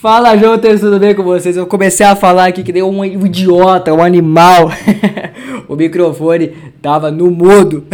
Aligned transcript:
Fala, 0.00 0.34
Jotas, 0.34 0.80
tudo 0.80 0.98
bem 0.98 1.14
com 1.14 1.22
vocês? 1.22 1.58
Eu 1.58 1.66
comecei 1.66 2.06
a 2.06 2.16
falar 2.16 2.46
aqui 2.46 2.62
que 2.62 2.72
deu 2.72 2.88
um 2.88 3.04
idiota, 3.04 3.92
um 3.92 4.02
animal. 4.02 4.70
o 5.68 5.76
microfone 5.76 6.54
tava 6.80 7.10
no 7.10 7.30
mudo. 7.30 7.84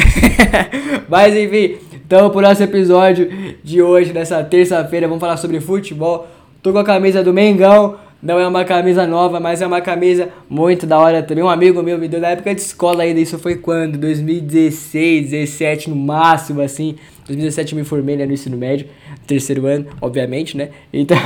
Mas 1.10 1.34
enfim, 1.36 1.78
então 2.06 2.30
pro 2.30 2.40
nosso 2.40 2.62
episódio 2.62 3.28
de 3.60 3.82
hoje, 3.82 4.12
nessa 4.12 4.44
terça-feira, 4.44 5.08
vamos 5.08 5.20
falar 5.20 5.36
sobre 5.36 5.58
futebol. 5.58 6.28
Tô 6.62 6.72
com 6.72 6.78
a 6.78 6.84
camisa 6.84 7.24
do 7.24 7.34
Mengão. 7.34 7.96
Não 8.22 8.38
é 8.40 8.48
uma 8.48 8.64
camisa 8.64 9.06
nova, 9.06 9.38
mas 9.38 9.60
é 9.60 9.66
uma 9.66 9.80
camisa 9.80 10.30
muito 10.48 10.86
da 10.86 10.98
hora 10.98 11.22
também. 11.22 11.44
Um 11.44 11.48
amigo 11.48 11.82
meu 11.82 11.98
me 11.98 12.08
deu 12.08 12.20
na 12.20 12.28
época 12.28 12.54
de 12.54 12.60
escola 12.60 13.02
ainda. 13.02 13.20
Isso 13.20 13.38
foi 13.38 13.56
quando? 13.56 13.98
2016, 13.98 15.30
17 15.30 15.90
no 15.90 15.96
máximo, 15.96 16.62
assim. 16.62 16.96
2017 17.26 17.72
eu 17.74 17.78
me 17.78 17.84
formei 17.84 18.16
né, 18.16 18.24
no 18.24 18.32
ensino 18.32 18.56
médio, 18.56 18.86
terceiro 19.26 19.66
ano, 19.66 19.86
obviamente, 20.00 20.56
né? 20.56 20.70
Então, 20.92 21.18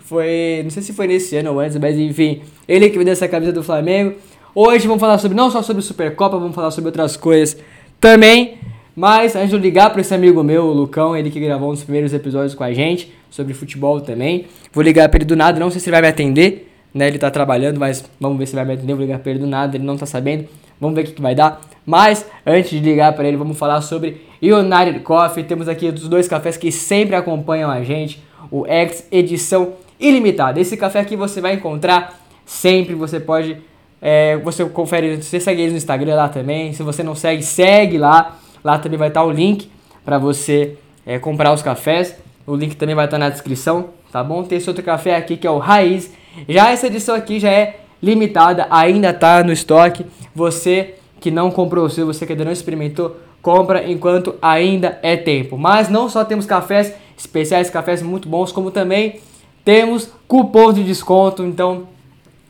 foi. 0.00 0.60
Não 0.64 0.70
sei 0.70 0.82
se 0.82 0.92
foi 0.92 1.06
nesse 1.06 1.36
ano 1.36 1.52
ou 1.52 1.60
antes, 1.60 1.76
mas 1.76 1.96
enfim. 1.96 2.42
Ele 2.66 2.90
que 2.90 2.98
me 2.98 3.04
deu 3.04 3.12
essa 3.12 3.28
camisa 3.28 3.52
do 3.52 3.62
Flamengo. 3.62 4.14
Hoje 4.54 4.86
vamos 4.86 5.00
falar 5.00 5.18
sobre 5.18 5.36
não 5.36 5.50
só 5.50 5.62
sobre 5.62 5.82
Supercopa, 5.82 6.38
vamos 6.38 6.54
falar 6.54 6.70
sobre 6.70 6.88
outras 6.88 7.16
coisas 7.16 7.56
também. 8.00 8.58
Mas 8.94 9.34
antes 9.34 9.50
de 9.50 9.56
eu 9.56 9.60
ligar 9.60 9.90
para 9.90 10.00
esse 10.00 10.14
amigo 10.14 10.42
meu, 10.42 10.66
o 10.66 10.72
Lucão, 10.72 11.16
ele 11.16 11.30
que 11.30 11.40
gravou 11.40 11.70
um 11.70 11.72
dos 11.72 11.82
primeiros 11.82 12.12
episódios 12.12 12.54
com 12.54 12.62
a 12.62 12.72
gente 12.72 13.12
sobre 13.28 13.52
futebol 13.52 14.00
também. 14.00 14.46
Vou 14.72 14.82
ligar 14.82 15.08
para 15.08 15.18
ele 15.18 15.24
do 15.24 15.34
nada, 15.34 15.58
não 15.58 15.70
sei 15.70 15.80
se 15.80 15.88
ele 15.88 15.96
vai 15.96 16.02
me 16.02 16.08
atender, 16.08 16.70
né? 16.92 17.08
Ele 17.08 17.18
tá 17.18 17.30
trabalhando, 17.30 17.80
mas 17.80 18.04
vamos 18.20 18.38
ver 18.38 18.46
se 18.46 18.52
ele 18.52 18.64
vai 18.64 18.66
me 18.66 18.78
atender. 18.78 18.94
Vou 18.94 19.02
ligar 19.02 19.18
para 19.18 19.30
ele 19.30 19.40
do 19.40 19.46
nada, 19.46 19.76
ele 19.76 19.84
não 19.84 19.96
tá 19.96 20.06
sabendo. 20.06 20.46
Vamos 20.80 20.94
ver 20.94 21.02
o 21.02 21.04
que, 21.06 21.12
que 21.12 21.22
vai 21.22 21.34
dar. 21.34 21.60
Mas 21.84 22.26
antes 22.46 22.70
de 22.70 22.80
ligar 22.80 23.12
para 23.14 23.26
ele, 23.26 23.36
vamos 23.36 23.58
falar 23.58 23.80
sobre 23.80 24.22
United 24.40 25.00
Coffee. 25.00 25.44
Temos 25.44 25.68
aqui 25.68 25.88
os 25.88 26.08
dois 26.08 26.28
cafés 26.28 26.56
que 26.56 26.70
sempre 26.70 27.16
acompanham 27.16 27.70
a 27.70 27.82
gente, 27.82 28.22
o 28.50 28.64
X 28.66 29.08
edição 29.10 29.72
ilimitada. 29.98 30.60
Esse 30.60 30.76
café 30.76 31.00
aqui 31.00 31.16
você 31.16 31.40
vai 31.40 31.54
encontrar 31.54 32.20
sempre, 32.46 32.94
você 32.94 33.18
pode 33.18 33.56
é, 34.00 34.36
você 34.36 34.64
confere, 34.66 35.16
você 35.16 35.40
segue 35.40 35.62
eles 35.62 35.72
no 35.72 35.78
Instagram 35.78 36.14
lá 36.14 36.28
também. 36.28 36.72
Se 36.74 36.82
você 36.82 37.02
não 37.02 37.14
segue, 37.14 37.42
segue 37.42 37.96
lá. 37.96 38.38
Lá 38.64 38.78
também 38.78 38.98
vai 38.98 39.08
estar 39.08 39.22
o 39.22 39.30
link 39.30 39.70
para 40.06 40.18
você 40.18 40.78
é, 41.04 41.18
comprar 41.18 41.52
os 41.52 41.60
cafés. 41.60 42.16
O 42.46 42.56
link 42.56 42.74
também 42.76 42.94
vai 42.94 43.04
estar 43.04 43.18
na 43.18 43.28
descrição, 43.28 43.90
tá 44.10 44.24
bom? 44.24 44.42
Tem 44.42 44.56
esse 44.56 44.70
outro 44.70 44.82
café 44.82 45.16
aqui 45.16 45.36
que 45.36 45.46
é 45.46 45.50
o 45.50 45.58
Raiz. 45.58 46.10
Já 46.48 46.70
essa 46.70 46.86
edição 46.86 47.14
aqui 47.14 47.38
já 47.38 47.50
é 47.50 47.80
limitada, 48.02 48.66
ainda 48.70 49.12
tá 49.12 49.44
no 49.44 49.52
estoque. 49.52 50.06
Você 50.34 50.94
que 51.20 51.30
não 51.30 51.50
comprou 51.50 51.84
o 51.84 51.90
seu, 51.90 52.06
você 52.06 52.24
que 52.24 52.32
ainda 52.32 52.44
não 52.46 52.52
experimentou, 52.52 53.16
compra 53.42 53.90
enquanto 53.90 54.34
ainda 54.40 54.98
é 55.02 55.14
tempo. 55.14 55.58
Mas 55.58 55.90
não 55.90 56.08
só 56.08 56.24
temos 56.24 56.46
cafés 56.46 56.94
especiais, 57.18 57.68
cafés 57.68 58.00
muito 58.00 58.28
bons, 58.30 58.50
como 58.50 58.70
também 58.70 59.20
temos 59.62 60.10
cupons 60.26 60.74
de 60.74 60.82
desconto. 60.82 61.42
Então, 61.44 61.86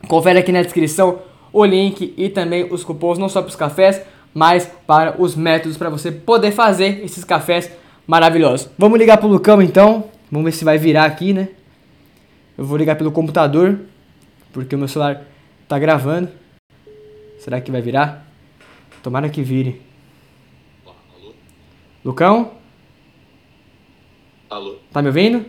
confere 0.07 0.39
aqui 0.39 0.53
na 0.53 0.63
descrição 0.63 1.19
o 1.53 1.65
link 1.65 2.15
e 2.17 2.29
também 2.29 2.73
os 2.73 2.85
cupons, 2.85 3.19
não 3.19 3.29
só 3.29 3.43
para 3.43 3.49
os 3.49 3.57
cafés, 3.57 4.01
mas 4.35 4.67
para 4.87 5.21
os 5.23 5.37
métodos 5.37 5.79
para 5.79 5.89
você 5.89 6.11
poder 6.11 6.51
fazer 6.51 7.03
esses 7.05 7.23
cafés 7.25 7.71
maravilhosos. 8.07 8.69
Vamos 8.77 8.99
ligar 8.99 9.19
pro 9.19 9.29
Lucão 9.29 9.63
então. 9.63 10.11
Vamos 10.31 10.47
ver 10.47 10.53
se 10.53 10.65
vai 10.65 10.77
virar 10.77 11.05
aqui, 11.05 11.33
né? 11.33 11.49
Eu 12.59 12.65
vou 12.65 12.77
ligar 12.77 12.97
pelo 12.97 13.13
computador, 13.13 13.81
porque 14.53 14.75
o 14.75 14.79
meu 14.79 14.89
celular 14.89 15.23
tá 15.69 15.79
gravando. 15.79 16.29
Será 17.39 17.61
que 17.61 17.71
vai 17.71 17.81
virar? 17.81 18.27
Tomara 19.03 19.29
que 19.29 19.43
vire. 19.43 19.81
Alô? 20.85 21.33
Lucão? 22.05 22.53
Alô? 24.51 24.77
Tá 24.93 25.03
me 25.03 25.09
ouvindo? 25.09 25.45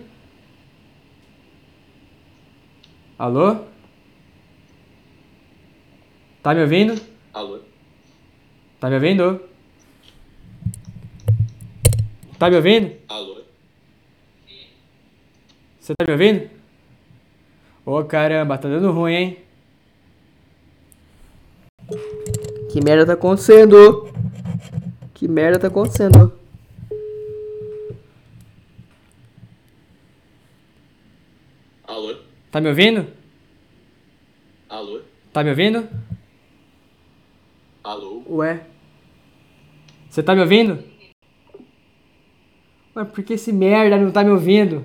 Alô? 3.17 3.55
Tá 6.43 6.53
me 6.53 6.61
ouvindo? 6.61 7.01
Alô? 7.33 7.59
Tá 8.79 8.89
me 8.89 8.95
ouvindo? 8.95 9.41
Tá 12.37 12.49
me 12.49 12.57
ouvindo? 12.57 12.93
Alô? 13.07 13.41
Você 15.79 15.93
tá 15.95 16.05
me 16.05 16.11
ouvindo? 16.11 16.49
Ô 17.85 18.03
caramba, 18.03 18.57
tá 18.57 18.67
dando 18.67 18.91
ruim, 18.91 19.13
hein? 19.13 19.37
Que 22.71 22.83
merda 22.83 23.05
tá 23.05 23.13
acontecendo? 23.13 24.11
Que 25.13 25.27
merda 25.27 25.57
tá 25.59 25.67
acontecendo? 25.67 26.37
Alô? 31.87 32.15
Tá 32.51 32.59
me 32.59 32.67
ouvindo? 32.67 33.07
Alô? 34.67 35.01
Tá 35.31 35.43
me 35.43 35.51
ouvindo? 35.51 35.87
Alô? 37.85 38.23
Ué. 38.27 38.65
Você 40.09 40.23
tá 40.23 40.33
me 40.33 40.41
ouvindo? 40.41 40.83
Ué, 42.95 43.05
por 43.05 43.23
que 43.23 43.33
esse 43.33 43.53
merda 43.53 43.95
não 43.95 44.11
tá 44.11 44.23
me 44.23 44.31
ouvindo? 44.31 44.83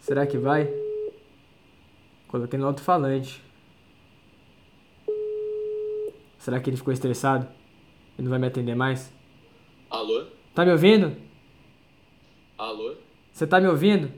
Será 0.00 0.26
que 0.26 0.36
vai? 0.36 0.68
Coloquei 2.26 2.58
no 2.58 2.66
alto-falante. 2.66 3.40
Será 6.38 6.58
que 6.58 6.70
ele 6.70 6.76
ficou 6.76 6.92
estressado? 6.92 7.46
Ele 8.18 8.24
não 8.24 8.30
vai 8.30 8.40
me 8.40 8.48
atender 8.48 8.74
mais? 8.74 9.14
Alô? 9.88 10.26
Tá 10.52 10.64
me 10.64 10.72
ouvindo? 10.72 11.16
Alô? 12.58 12.96
Você 13.30 13.46
tá 13.46 13.60
me 13.60 13.68
ouvindo? 13.68 14.12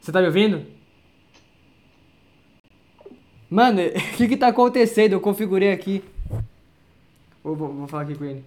Você 0.00 0.12
tá 0.12 0.20
me 0.20 0.28
ouvindo? 0.28 0.64
Mano, 3.52 3.82
o 3.84 4.16
que 4.16 4.28
que 4.28 4.36
tá 4.38 4.48
acontecendo? 4.48 5.12
Eu 5.12 5.20
configurei 5.20 5.72
aqui. 5.72 6.02
Vou, 7.44 7.54
vou, 7.54 7.68
vou 7.70 7.86
falar 7.86 8.04
aqui 8.04 8.14
com 8.14 8.24
ele. 8.24 8.42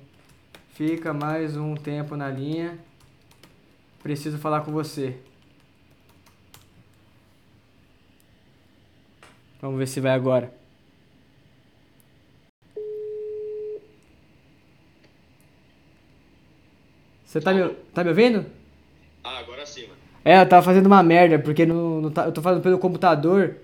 Fica 0.70 1.14
mais 1.14 1.56
um 1.56 1.76
tempo 1.76 2.16
na 2.16 2.28
linha. 2.28 2.76
Preciso 4.02 4.40
falar 4.40 4.62
com 4.62 4.72
você. 4.72 5.16
Vamos 9.62 9.78
ver 9.78 9.88
se 9.88 10.00
vai 10.00 10.12
agora. 10.12 10.52
Você 17.24 17.40
tá 17.40 17.54
me, 17.54 17.70
tá 17.94 18.04
me 18.04 18.10
ouvindo? 18.10 18.44
Ah, 19.24 19.38
agora 19.38 19.68
sim, 19.68 19.84
mano. 19.84 20.00
É, 20.24 20.42
eu 20.42 20.50
tava 20.50 20.64
fazendo 20.64 20.88
uma 20.88 21.04
merda, 21.04 21.38
porque 21.38 21.64
no, 21.64 22.02
no, 22.02 22.10
tá- 22.10 22.26
eu 22.26 22.32
tô 22.32 22.42
falando 22.42 22.64
pelo 22.64 22.80
computador, 22.80 23.58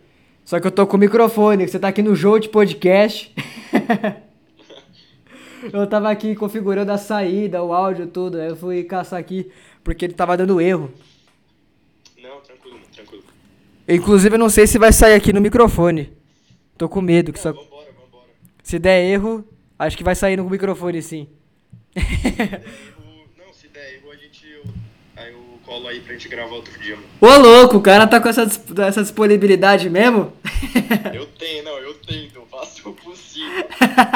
só 0.51 0.59
que 0.59 0.67
eu 0.67 0.71
tô 0.71 0.85
com 0.85 0.97
o 0.97 0.99
microfone, 0.99 1.65
você 1.65 1.79
tá 1.79 1.87
aqui 1.87 2.01
no 2.01 2.13
jogo 2.13 2.41
de 2.41 2.49
podcast. 2.49 3.33
eu 5.71 5.87
tava 5.87 6.11
aqui 6.11 6.35
configurando 6.35 6.91
a 6.91 6.97
saída, 6.97 7.63
o 7.63 7.71
áudio, 7.71 8.05
tudo, 8.05 8.37
aí 8.37 8.49
eu 8.49 8.55
fui 8.57 8.83
caçar 8.83 9.17
aqui, 9.17 9.49
porque 9.81 10.03
ele 10.03 10.13
tava 10.13 10.35
dando 10.35 10.59
erro. 10.59 10.91
Não, 12.21 12.41
tranquilo, 12.41 12.75
mano, 12.75 12.87
tranquilo. 12.93 13.23
Inclusive, 13.87 14.35
eu 14.35 14.39
não 14.39 14.49
sei 14.49 14.67
se 14.67 14.77
vai 14.77 14.91
sair 14.91 15.13
aqui 15.13 15.31
no 15.31 15.39
microfone. 15.39 16.11
Tô 16.77 16.89
com 16.89 16.99
medo, 16.99 17.31
que 17.31 17.39
só... 17.39 17.53
Vambora, 17.53 17.87
vambora. 18.03 18.27
se 18.61 18.77
der 18.77 19.05
erro, 19.05 19.47
acho 19.79 19.95
que 19.95 20.03
vai 20.03 20.15
sair 20.15 20.35
no 20.35 20.49
microfone 20.49 21.01
sim. 21.01 21.29
Erro... 21.95 21.95
Não, 23.37 23.53
se 23.53 23.69
der 23.69 23.93
erro, 23.93 24.11
a 24.11 24.15
gente... 24.17 24.45
eu- 24.45 24.63
Aí 25.15 25.31
eu 25.31 25.39
colo 25.65 25.87
aí 25.87 25.99
pra 25.99 26.13
gente 26.13 26.27
gravar 26.27 26.55
outro 26.55 26.77
dia, 26.79 26.95
mano. 26.95 27.07
Ô 27.21 27.37
louco, 27.37 27.77
o 27.77 27.81
cara 27.81 28.07
tá 28.07 28.19
com 28.19 28.27
essa, 28.27 28.47
essa 28.87 29.03
disponibilidade 29.03 29.89
mesmo? 29.89 30.33
Eu 31.13 31.25
tenho, 31.25 31.63
não, 31.63 31.77
eu 31.77 31.93
tento, 31.95 32.35
eu 32.35 32.45
faço 32.45 32.89
o 32.89 32.93
possível. 32.93 33.65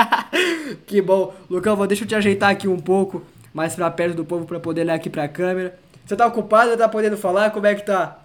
que 0.85 1.01
bom. 1.01 1.33
Lucão, 1.49 1.75
vou, 1.75 1.87
deixa 1.87 2.03
eu 2.03 2.07
te 2.07 2.15
ajeitar 2.15 2.49
aqui 2.51 2.67
um 2.67 2.79
pouco, 2.79 3.23
mais 3.53 3.75
pra 3.75 3.89
perto 3.89 4.15
do 4.15 4.25
povo 4.25 4.45
pra 4.45 4.59
poder 4.59 4.81
olhar 4.81 4.95
aqui 4.95 5.09
pra 5.09 5.27
câmera. 5.27 5.77
Você 6.05 6.15
tá 6.15 6.25
ocupado? 6.27 6.77
Tá 6.77 6.87
podendo 6.87 7.17
falar? 7.17 7.49
Como 7.51 7.65
é 7.65 7.73
que 7.75 7.83
tá? 7.83 8.19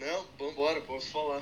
Não, 0.00 0.24
vambora, 0.38 0.80
posso 0.80 1.10
falar. 1.10 1.40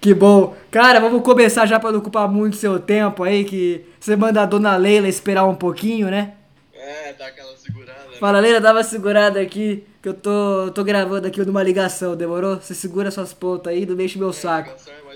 Que 0.00 0.14
bom. 0.14 0.54
Cara, 0.70 1.00
vamos 1.00 1.22
começar 1.22 1.66
já 1.66 1.80
pra 1.80 1.90
não 1.90 1.98
ocupar 1.98 2.28
muito 2.28 2.56
seu 2.56 2.78
tempo 2.78 3.22
aí, 3.24 3.44
que 3.44 3.84
você 3.98 4.14
manda 4.16 4.42
a 4.42 4.46
dona 4.46 4.76
Leila 4.76 5.08
esperar 5.08 5.44
um 5.44 5.54
pouquinho, 5.54 6.08
né? 6.08 6.34
É, 6.74 7.12
dá 7.14 7.26
aquela 7.26 7.56
segurada? 7.56 7.98
Fala, 8.20 8.38
Leila, 8.40 8.60
dá 8.60 8.72
uma 8.72 8.84
segurada 8.84 9.40
aqui, 9.40 9.84
que 10.00 10.08
eu 10.08 10.14
tô, 10.14 10.70
tô 10.72 10.84
gravando 10.84 11.26
aqui 11.26 11.44
numa 11.44 11.62
ligação, 11.62 12.16
demorou? 12.16 12.56
Você 12.56 12.74
segura 12.74 13.10
suas 13.10 13.32
pontas 13.32 13.72
aí, 13.72 13.84
não 13.84 13.96
deixe 13.96 14.18
meu 14.18 14.28
A 14.30 14.32
saco. 14.32 14.68
ligação 14.68 14.94
é 14.94 15.07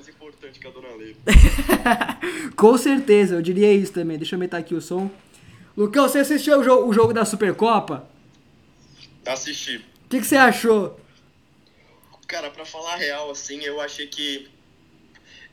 importante 0.52 0.60
que 0.60 0.66
a 0.66 0.70
dona 0.70 0.88
Leila. 0.94 1.16
Com 2.56 2.76
certeza, 2.76 3.34
eu 3.37 3.43
diria 3.43 3.72
isso 3.72 3.93
também. 3.93 4.19
Deixa 4.19 4.34
eu 4.34 4.37
aumentar 4.37 4.58
aqui 4.58 4.75
o 4.75 4.81
som. 4.81 5.10
Lucão, 5.76 6.08
você 6.08 6.19
assistiu 6.19 6.60
o 6.60 6.64
jogo, 6.64 6.88
o 6.88 6.93
jogo 6.93 7.12
da 7.12 7.25
Supercopa? 7.25 8.08
Assisti. 9.25 9.76
O 9.76 10.08
que, 10.08 10.20
que 10.20 10.26
você 10.26 10.37
achou? 10.37 11.00
Cara, 12.26 12.50
pra 12.50 12.64
falar 12.64 12.96
real, 12.96 13.31
assim, 13.31 13.62
eu 13.62 13.81
achei 13.81 14.06
que 14.06 14.49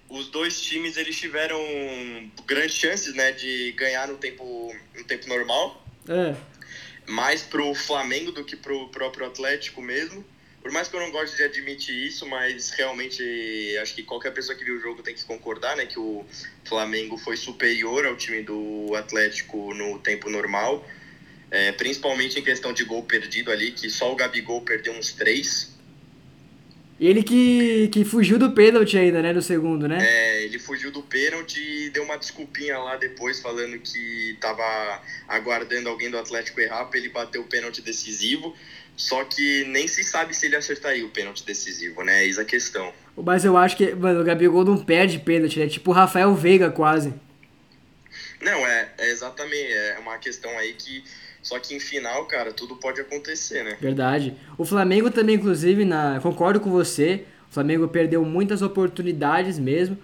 os 0.09 0.27
dois 0.27 0.59
times 0.59 0.97
eles 0.97 1.17
tiveram 1.17 1.59
grandes 2.45 2.75
chances, 2.75 3.13
né, 3.13 3.31
de 3.31 3.71
ganhar 3.73 4.07
no 4.07 4.17
tempo, 4.17 4.73
no 4.97 5.03
tempo 5.03 5.27
normal, 5.27 5.85
É. 6.07 6.35
mais 7.07 7.43
pro 7.43 7.73
Flamengo 7.75 8.31
do 8.31 8.43
que 8.43 8.55
pro 8.55 8.87
próprio 8.89 9.27
Atlético 9.27 9.81
mesmo. 9.81 10.25
Por 10.61 10.71
mais 10.71 10.87
que 10.87 10.95
eu 10.95 10.99
não 10.99 11.11
goste 11.11 11.37
de 11.37 11.43
admitir 11.43 11.95
isso, 11.95 12.27
mas 12.27 12.69
realmente 12.71 13.23
acho 13.81 13.95
que 13.95 14.03
qualquer 14.03 14.31
pessoa 14.31 14.57
que 14.57 14.63
viu 14.63 14.75
o 14.75 14.79
jogo 14.79 15.01
tem 15.01 15.15
que 15.15 15.23
concordar, 15.23 15.75
né, 15.77 15.85
que 15.85 15.99
o 15.99 16.25
Flamengo 16.65 17.17
foi 17.17 17.37
superior 17.37 18.05
ao 18.05 18.15
time 18.15 18.43
do 18.43 18.93
Atlético 18.95 19.73
no 19.73 19.99
tempo 19.99 20.29
normal, 20.29 20.85
é, 21.49 21.71
principalmente 21.71 22.37
em 22.37 22.43
questão 22.43 22.73
de 22.73 22.83
gol 22.83 23.03
perdido 23.03 23.51
ali, 23.51 23.71
que 23.71 23.89
só 23.89 24.11
o 24.11 24.15
Gabigol 24.15 24.61
perdeu 24.61 24.93
uns 24.93 25.13
três. 25.13 25.73
Ele 26.99 27.23
que, 27.23 27.87
que 27.87 28.03
fugiu 28.03 28.37
do 28.37 28.51
pênalti 28.51 28.97
ainda, 28.97 29.21
né, 29.21 29.31
no 29.31 29.41
segundo, 29.41 29.87
né? 29.87 30.05
É, 30.05 30.43
ele 30.43 30.59
fugiu 30.59 30.91
do 30.91 31.01
pênalti 31.01 31.57
e 31.57 31.89
deu 31.89 32.03
uma 32.03 32.17
desculpinha 32.17 32.77
lá 32.77 32.97
depois, 32.97 33.39
falando 33.39 33.79
que 33.79 34.37
tava 34.41 35.01
aguardando 35.25 35.87
alguém 35.87 36.11
do 36.11 36.17
Atlético 36.17 36.59
errar 36.59 36.85
pra 36.85 36.99
ele 36.99 37.07
bater 37.07 37.39
o 37.39 37.45
pênalti 37.45 37.81
decisivo. 37.81 38.53
Só 38.99 39.23
que 39.23 39.63
nem 39.63 39.87
se 39.87 40.03
sabe 40.03 40.35
se 40.35 40.45
ele 40.45 40.57
acertaria 40.57 41.05
o 41.05 41.09
pênalti 41.09 41.45
decisivo, 41.45 42.03
né? 42.03 42.25
Eis 42.25 42.37
a 42.37 42.43
questão. 42.43 42.91
Mas 43.15 43.45
eu 43.45 43.55
acho 43.55 43.77
que, 43.77 43.95
mano, 43.95 44.19
o 44.19 44.23
Gabigol 44.25 44.65
não 44.65 44.77
perde 44.77 45.19
pênalti, 45.19 45.57
né? 45.57 45.67
Tipo 45.67 45.91
o 45.91 45.93
Rafael 45.93 46.35
Veiga 46.35 46.69
quase. 46.69 47.13
Não, 48.41 48.67
é, 48.67 48.89
é 48.97 49.09
exatamente. 49.09 49.71
É 49.71 49.97
uma 50.01 50.17
questão 50.17 50.51
aí 50.57 50.73
que. 50.73 51.01
Só 51.41 51.57
que 51.59 51.73
em 51.73 51.79
final, 51.79 52.25
cara, 52.25 52.51
tudo 52.51 52.75
pode 52.75 52.99
acontecer, 52.99 53.63
né? 53.63 53.77
Verdade. 53.79 54.35
O 54.57 54.65
Flamengo 54.65 55.09
também, 55.09 55.37
inclusive, 55.37 55.85
na, 55.85 56.19
concordo 56.21 56.59
com 56.59 56.69
você. 56.69 57.23
O 57.49 57.53
Flamengo 57.53 57.87
perdeu 57.87 58.25
muitas 58.25 58.61
oportunidades 58.61 59.57
mesmo. 59.57 59.97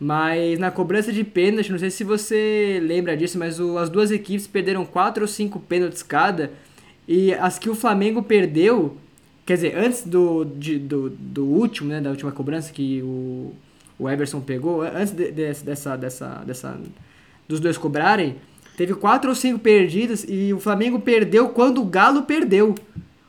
Mas 0.00 0.58
na 0.58 0.70
cobrança 0.70 1.12
de 1.12 1.22
pênalti, 1.22 1.70
não 1.70 1.78
sei 1.78 1.90
se 1.90 2.02
você 2.02 2.80
lembra 2.82 3.14
disso, 3.14 3.38
mas 3.38 3.60
o, 3.60 3.76
as 3.76 3.90
duas 3.90 4.10
equipes 4.10 4.46
perderam 4.46 4.86
quatro 4.86 5.24
ou 5.24 5.28
cinco 5.28 5.60
pênaltis 5.60 6.02
cada. 6.02 6.50
E 7.08 7.32
as 7.32 7.58
que 7.58 7.70
o 7.70 7.74
Flamengo 7.74 8.22
perdeu, 8.22 8.94
quer 9.46 9.54
dizer, 9.54 9.74
antes 9.74 10.04
do, 10.04 10.44
de, 10.44 10.78
do, 10.78 11.08
do 11.08 11.46
último, 11.46 11.88
né, 11.88 12.02
da 12.02 12.10
última 12.10 12.30
cobrança 12.30 12.70
que 12.70 13.00
o, 13.02 13.54
o 13.98 14.10
Everson 14.10 14.42
pegou, 14.42 14.82
antes 14.82 15.12
de, 15.12 15.32
de, 15.32 15.54
dessa, 15.54 15.96
dessa, 15.96 16.28
dessa, 16.44 16.78
dos 17.48 17.60
dois 17.60 17.78
cobrarem, 17.78 18.36
teve 18.76 18.94
quatro 18.94 19.30
ou 19.30 19.34
cinco 19.34 19.58
perdidas 19.58 20.26
e 20.28 20.52
o 20.52 20.60
Flamengo 20.60 21.00
perdeu 21.00 21.48
quando 21.48 21.80
o 21.80 21.86
Galo 21.86 22.24
perdeu. 22.24 22.74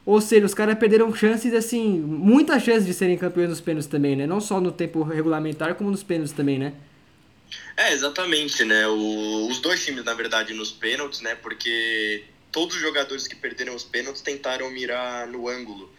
Ou 0.05 0.19
seja, 0.19 0.45
os 0.45 0.53
caras 0.53 0.77
perderam 0.77 1.13
chances, 1.15 1.53
assim, 1.53 1.99
muitas 1.99 2.63
chances 2.63 2.85
de 2.85 2.93
serem 2.93 3.17
campeões 3.17 3.49
nos 3.49 3.61
pênaltis 3.61 3.87
também, 3.87 4.15
né? 4.15 4.27
Não 4.27 4.41
só 4.41 4.59
no 4.59 4.71
tempo 4.71 5.03
regulamentar, 5.03 5.75
como 5.75 5.89
nos 5.89 6.03
pênaltis 6.03 6.33
também, 6.33 6.59
né? 6.59 6.73
É, 7.77 7.93
exatamente, 7.93 8.65
né? 8.65 8.87
O, 8.87 9.47
os 9.47 9.59
dois 9.59 9.85
times, 9.85 10.03
na 10.03 10.13
verdade, 10.13 10.53
nos 10.53 10.71
pênaltis, 10.71 11.21
né? 11.21 11.35
Porque 11.35 12.23
todos 12.51 12.75
os 12.75 12.81
jogadores 12.81 13.27
que 13.27 13.35
perderam 13.35 13.75
os 13.75 13.83
pênaltis 13.83 14.21
tentaram 14.21 14.69
mirar 14.69 15.27
no 15.27 15.47
ângulo. 15.47 15.89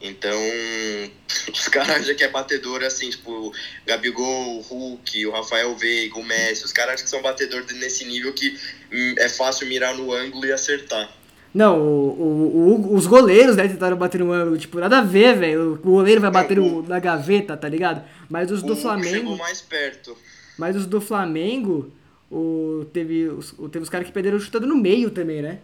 Então, 0.00 0.38
os 1.52 1.68
caras 1.68 2.06
já 2.06 2.14
que 2.14 2.22
é 2.22 2.28
batedor, 2.28 2.82
assim, 2.82 3.10
tipo, 3.10 3.52
Gabigol, 3.86 4.58
o 4.58 4.60
Hulk, 4.60 5.26
o 5.26 5.32
Rafael 5.32 5.74
Veiga, 5.76 6.18
o 6.18 6.24
Messi, 6.24 6.64
os 6.64 6.72
caras 6.72 7.02
que 7.02 7.08
são 7.08 7.20
batedores 7.20 7.72
nesse 7.78 8.04
nível 8.04 8.32
que 8.32 8.56
hum, 8.92 9.14
é 9.18 9.28
fácil 9.28 9.66
mirar 9.66 9.94
no 9.94 10.12
ângulo 10.12 10.46
e 10.46 10.52
acertar. 10.52 11.10
Não, 11.52 11.80
o, 11.80 12.08
o, 12.10 12.92
o, 12.92 12.94
os 12.94 13.06
goleiros, 13.06 13.56
né, 13.56 13.66
tentaram 13.66 13.96
bater 13.96 14.20
no 14.20 14.30
ângulo, 14.30 14.58
tipo, 14.58 14.78
nada 14.78 14.98
a 14.98 15.02
ver, 15.02 15.36
velho. 15.36 15.72
O 15.72 15.76
goleiro 15.76 16.20
vai 16.20 16.30
bater 16.30 16.58
no, 16.58 16.82
na 16.82 17.00
gaveta, 17.00 17.56
tá 17.56 17.68
ligado? 17.68 18.04
Mas 18.28 18.50
os 18.50 18.62
do 18.62 18.76
Flamengo. 18.76 19.16
Chegou 19.16 19.36
mais 19.36 19.60
perto. 19.60 20.16
Mas 20.58 20.76
os 20.76 20.86
do 20.86 21.00
Flamengo, 21.00 21.90
o, 22.30 22.84
teve, 22.92 23.28
os, 23.28 23.54
teve 23.72 23.82
os 23.82 23.88
caras 23.88 24.06
que 24.06 24.12
perderam 24.12 24.38
chutando 24.38 24.66
no 24.66 24.76
meio 24.76 25.10
também, 25.10 25.40
né? 25.40 25.58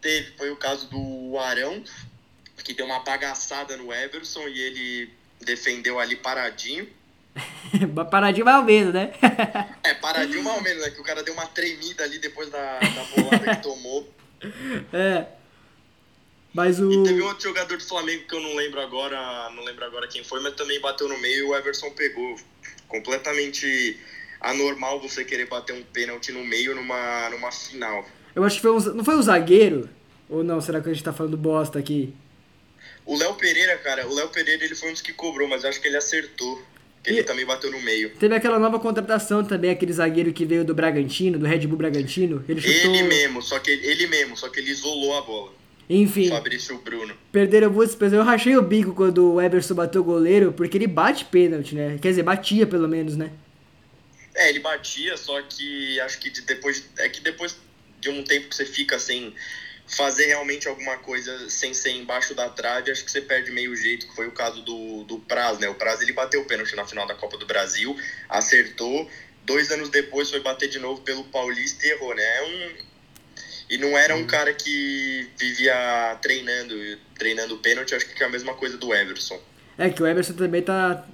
Teve 0.00 0.32
foi 0.36 0.50
o 0.50 0.56
caso 0.56 0.88
do 0.88 1.38
Arão, 1.38 1.82
que 2.64 2.74
deu 2.74 2.86
uma 2.86 3.00
bagaçada 3.00 3.76
no 3.76 3.92
Everson 3.92 4.48
e 4.48 4.60
ele 4.60 5.10
defendeu 5.40 5.98
ali 5.98 6.16
paradinho. 6.16 6.88
paradinho 8.10 8.44
mais 8.44 8.58
ou 8.58 8.64
menos, 8.64 8.92
né? 8.92 9.12
é, 9.82 9.94
paradinho 9.94 10.42
mais 10.42 10.56
ou 10.56 10.62
menos, 10.62 10.82
né? 10.82 10.90
Que 10.90 11.00
o 11.00 11.04
cara 11.04 11.22
deu 11.22 11.34
uma 11.34 11.46
tremida 11.46 12.04
ali 12.04 12.18
depois 12.18 12.50
da, 12.50 12.78
da 12.78 13.04
bolada 13.04 13.56
que 13.56 13.62
tomou. 13.62 14.08
É. 14.92 15.26
Mas 16.54 16.78
o... 16.78 16.90
E 16.90 17.02
teve 17.02 17.20
outro 17.22 17.42
jogador 17.42 17.76
do 17.76 17.84
Flamengo 17.84 18.24
que 18.24 18.34
eu 18.34 18.40
não 18.40 18.54
lembro 18.54 18.80
agora, 18.80 19.50
não 19.50 19.64
lembro 19.64 19.84
agora 19.84 20.06
quem 20.06 20.22
foi, 20.22 20.40
mas 20.40 20.54
também 20.54 20.80
bateu 20.80 21.08
no 21.08 21.18
meio 21.18 21.38
e 21.38 21.42
o 21.42 21.56
Everson 21.56 21.90
pegou. 21.90 22.36
Completamente 22.86 23.98
anormal 24.40 25.00
você 25.00 25.24
querer 25.24 25.46
bater 25.46 25.74
um 25.74 25.82
pênalti 25.82 26.32
no 26.32 26.44
meio 26.44 26.74
numa, 26.74 27.28
numa 27.30 27.50
final. 27.50 28.06
Eu 28.38 28.44
acho 28.44 28.54
que 28.54 28.62
foi 28.62 28.70
um, 28.70 28.78
não 28.94 29.04
foi 29.04 29.16
um 29.16 29.22
zagueiro? 29.22 29.90
Ou 30.28 30.44
não? 30.44 30.60
Será 30.60 30.80
que 30.80 30.88
a 30.88 30.92
gente 30.92 31.02
tá 31.02 31.12
falando 31.12 31.36
bosta 31.36 31.76
aqui? 31.76 32.14
O 33.04 33.16
Léo 33.16 33.34
Pereira, 33.34 33.76
cara, 33.78 34.06
o 34.06 34.14
Léo 34.14 34.28
Pereira 34.28 34.64
ele 34.64 34.76
foi 34.76 34.90
um 34.90 34.92
dos 34.92 35.02
que 35.02 35.12
cobrou, 35.12 35.48
mas 35.48 35.64
eu 35.64 35.70
acho 35.70 35.80
que 35.80 35.88
ele 35.88 35.96
acertou. 35.96 36.62
Que 37.02 37.10
ele 37.10 37.24
também 37.24 37.44
bateu 37.44 37.68
no 37.68 37.80
meio. 37.80 38.10
Teve 38.10 38.36
aquela 38.36 38.60
nova 38.60 38.78
contratação 38.78 39.42
também, 39.42 39.72
aquele 39.72 39.92
zagueiro 39.92 40.32
que 40.32 40.44
veio 40.44 40.64
do 40.64 40.72
Bragantino, 40.72 41.36
do 41.36 41.46
Red 41.46 41.66
Bull 41.66 41.78
Bragantino. 41.78 42.44
Ele, 42.48 42.60
chutou... 42.60 42.94
ele 42.94 43.08
mesmo, 43.08 43.42
só 43.42 43.58
que 43.58 43.72
ele 43.72 44.06
mesmo, 44.06 44.36
só 44.36 44.48
que 44.48 44.60
ele 44.60 44.70
isolou 44.70 45.18
a 45.18 45.22
bola. 45.22 45.52
Enfim. 45.90 46.28
Fabrício 46.28 46.78
Bruno. 46.78 47.14
Perderam 47.32 47.72
muitas 47.72 47.96
pessoas. 47.96 48.20
Eu 48.20 48.22
rachei 48.22 48.56
o 48.56 48.62
bico 48.62 48.94
quando 48.94 49.32
o 49.32 49.40
Everson 49.40 49.74
bateu 49.74 50.02
o 50.02 50.04
goleiro, 50.04 50.52
porque 50.52 50.76
ele 50.76 50.86
bate 50.86 51.24
pênalti, 51.24 51.74
né? 51.74 51.98
Quer 52.00 52.10
dizer, 52.10 52.22
batia 52.22 52.68
pelo 52.68 52.86
menos, 52.86 53.16
né? 53.16 53.32
É, 54.32 54.48
ele 54.48 54.60
batia, 54.60 55.16
só 55.16 55.42
que 55.42 55.98
acho 55.98 56.20
que 56.20 56.30
depois. 56.42 56.88
É 56.98 57.08
que 57.08 57.20
depois 57.20 57.56
de 58.00 58.10
um 58.10 58.22
tempo 58.22 58.48
que 58.48 58.56
você 58.56 58.64
fica 58.64 58.98
sem 58.98 59.34
fazer 59.88 60.26
realmente 60.26 60.68
alguma 60.68 60.98
coisa 60.98 61.48
sem 61.48 61.72
ser 61.72 61.90
embaixo 61.90 62.34
da 62.34 62.48
trave, 62.48 62.90
acho 62.90 63.04
que 63.04 63.10
você 63.10 63.22
perde 63.22 63.50
meio 63.50 63.74
jeito, 63.74 64.06
que 64.06 64.14
foi 64.14 64.26
o 64.28 64.32
caso 64.32 64.60
do, 64.62 65.04
do 65.04 65.18
Praz, 65.20 65.58
né? 65.58 65.68
O 65.68 65.74
Praz 65.74 66.02
ele 66.02 66.12
bateu 66.12 66.42
o 66.42 66.44
pênalti 66.44 66.76
na 66.76 66.86
final 66.86 67.06
da 67.06 67.14
Copa 67.14 67.38
do 67.38 67.46
Brasil, 67.46 67.96
acertou, 68.28 69.10
dois 69.44 69.70
anos 69.70 69.88
depois 69.88 70.30
foi 70.30 70.40
bater 70.40 70.68
de 70.68 70.78
novo 70.78 71.00
pelo 71.00 71.24
Paulista 71.24 71.86
e 71.86 71.90
errou, 71.90 72.14
né? 72.14 72.22
É 72.22 72.42
um... 72.44 72.88
E 73.70 73.76
não 73.76 73.98
era 73.98 74.14
um 74.16 74.26
cara 74.26 74.52
que 74.54 75.28
vivia 75.36 76.18
treinando, 76.22 76.74
treinando 77.18 77.58
pênalti, 77.58 77.94
acho 77.94 78.06
que 78.06 78.22
é 78.22 78.26
a 78.26 78.30
mesma 78.30 78.54
coisa 78.54 78.78
do 78.78 78.94
Everson. 78.94 79.38
É 79.78 79.88
que 79.88 80.02
o 80.02 80.06
Everson 80.06 80.32
também 80.32 80.60
tá. 80.60 81.06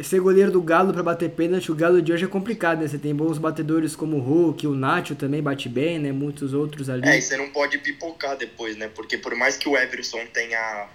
Ser 0.00 0.20
goleiro 0.20 0.52
do 0.52 0.62
Galo 0.62 0.92
para 0.92 1.02
bater 1.02 1.30
pênalti, 1.30 1.72
o 1.72 1.74
Galo 1.74 2.00
de 2.00 2.12
hoje 2.12 2.24
é 2.24 2.28
complicado, 2.28 2.80
né? 2.80 2.86
Você 2.86 2.96
tem 2.96 3.12
bons 3.12 3.36
batedores 3.36 3.96
como 3.96 4.18
o 4.18 4.20
Hulk, 4.20 4.64
o 4.68 4.74
Nacho 4.76 5.16
também 5.16 5.42
bate 5.42 5.68
bem, 5.68 5.98
né? 5.98 6.12
Muitos 6.12 6.54
outros 6.54 6.88
ali. 6.88 7.08
É, 7.08 7.18
e 7.18 7.20
você 7.20 7.36
não 7.36 7.50
pode 7.50 7.78
pipocar 7.78 8.36
depois, 8.36 8.76
né? 8.76 8.88
Porque 8.94 9.18
por 9.18 9.34
mais 9.34 9.56
que 9.56 9.68
o 9.68 9.76
Everson 9.76 10.24
tenha, 10.32 10.88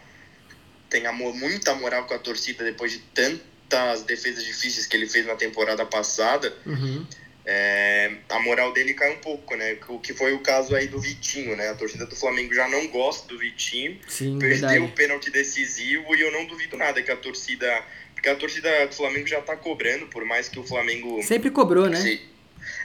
tenha 0.89 1.11
muita 1.11 1.75
moral 1.75 2.05
com 2.05 2.13
a 2.13 2.19
torcida 2.19 2.63
depois 2.63 2.93
de 2.93 2.99
tantas 3.13 4.03
defesas 4.03 4.45
difíceis 4.45 4.87
que 4.87 4.95
ele 4.95 5.05
fez 5.05 5.27
na 5.27 5.35
temporada 5.35 5.85
passada. 5.85 6.53
Uhum 6.65 7.05
é, 7.49 8.11
a 8.27 8.39
moral 8.41 8.73
dele 8.73 8.93
cai 8.93 9.09
um 9.13 9.19
pouco, 9.19 9.55
né? 9.55 9.77
O 9.87 9.99
que 9.99 10.13
foi 10.13 10.33
o 10.33 10.39
caso 10.39 10.75
aí 10.75 10.85
do 10.89 10.99
Vitinho, 10.99 11.55
né? 11.55 11.69
A 11.69 11.75
torcida 11.75 12.05
do 12.05 12.13
Flamengo 12.13 12.53
já 12.53 12.67
não 12.67 12.87
gosta 12.87 13.25
do 13.29 13.39
Vitinho, 13.39 13.97
Sim, 14.05 14.37
perdeu 14.37 14.83
o 14.83 14.91
pênalti 14.91 15.31
decisivo 15.31 16.13
e 16.13 16.19
eu 16.19 16.29
não 16.29 16.45
duvido 16.45 16.75
nada 16.75 17.01
que 17.01 17.09
a 17.09 17.15
torcida. 17.15 17.81
Porque 18.13 18.27
a 18.27 18.35
torcida 18.35 18.87
do 18.87 18.93
Flamengo 18.93 19.27
já 19.27 19.39
tá 19.39 19.55
cobrando, 19.55 20.07
por 20.07 20.25
mais 20.25 20.49
que 20.49 20.59
o 20.59 20.63
Flamengo. 20.63 21.23
Sempre 21.23 21.49
cobrou, 21.49 21.87
né? 21.87 22.01
Se, 22.01 22.21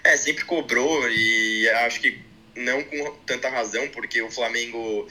é, 0.05 0.17
sempre 0.17 0.45
cobrou 0.45 1.11
e 1.11 1.69
acho 1.69 2.01
que 2.01 2.21
não 2.55 2.85
com 2.85 3.17
tanta 3.27 3.49
razão, 3.49 3.89
porque 3.89 4.23
o 4.23 4.31
Flamengo 4.31 5.09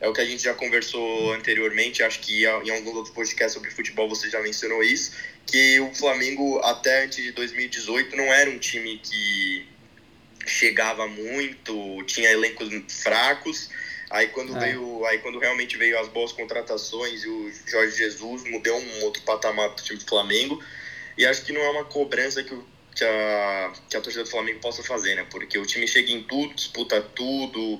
é 0.00 0.08
o 0.08 0.12
que 0.14 0.22
a 0.22 0.24
gente 0.24 0.42
já 0.42 0.54
conversou 0.54 1.34
anteriormente, 1.34 2.02
acho 2.02 2.20
que 2.20 2.44
em 2.44 2.70
alguns 2.70 2.94
outros 2.94 3.14
podcasts 3.14 3.52
sobre 3.52 3.70
futebol 3.70 4.08
você 4.08 4.30
já 4.30 4.40
mencionou 4.40 4.82
isso, 4.82 5.12
que 5.50 5.80
o 5.80 5.94
Flamengo 5.94 6.60
até 6.60 7.04
antes 7.04 7.22
de 7.22 7.32
2018 7.32 8.16
não 8.16 8.24
era 8.24 8.48
um 8.48 8.58
time 8.58 8.98
que 8.98 9.66
chegava 10.46 11.08
muito, 11.08 12.02
tinha 12.04 12.30
elencos 12.30 12.68
fracos. 13.02 13.68
Aí 14.08 14.28
quando 14.28 14.56
é. 14.56 14.60
veio, 14.60 15.04
aí 15.06 15.18
quando 15.18 15.38
realmente 15.38 15.76
veio 15.76 15.98
as 15.98 16.08
boas 16.08 16.32
contratações 16.32 17.22
e 17.24 17.28
o 17.28 17.52
Jorge 17.66 17.96
Jesus 17.96 18.44
mudou 18.44 18.78
um 18.78 19.04
outro 19.04 19.22
patamar 19.22 19.70
para 19.70 19.82
o 19.82 19.84
time 19.84 19.98
do 19.98 20.06
Flamengo. 20.06 20.62
E 21.18 21.26
acho 21.26 21.44
que 21.44 21.52
não 21.52 21.60
é 21.60 21.70
uma 21.70 21.84
cobrança 21.84 22.42
que, 22.42 22.54
o, 22.54 22.64
que, 22.94 23.04
a, 23.04 23.72
que 23.88 23.96
a 23.96 24.00
torcida 24.00 24.24
do 24.24 24.30
Flamengo 24.30 24.60
possa 24.60 24.82
fazer, 24.82 25.14
né? 25.14 25.26
Porque 25.30 25.58
o 25.58 25.66
time 25.66 25.86
chega 25.86 26.10
em 26.10 26.22
tudo, 26.22 26.54
disputa 26.54 27.00
tudo, 27.00 27.78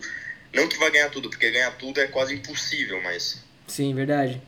não 0.52 0.68
que 0.68 0.76
vai 0.76 0.90
ganhar 0.90 1.10
tudo, 1.10 1.30
porque 1.30 1.50
ganhar 1.50 1.70
tudo 1.72 2.00
é 2.00 2.06
quase 2.06 2.34
impossível, 2.34 3.00
mas. 3.02 3.42
Sim, 3.66 3.94
verdade. 3.94 4.42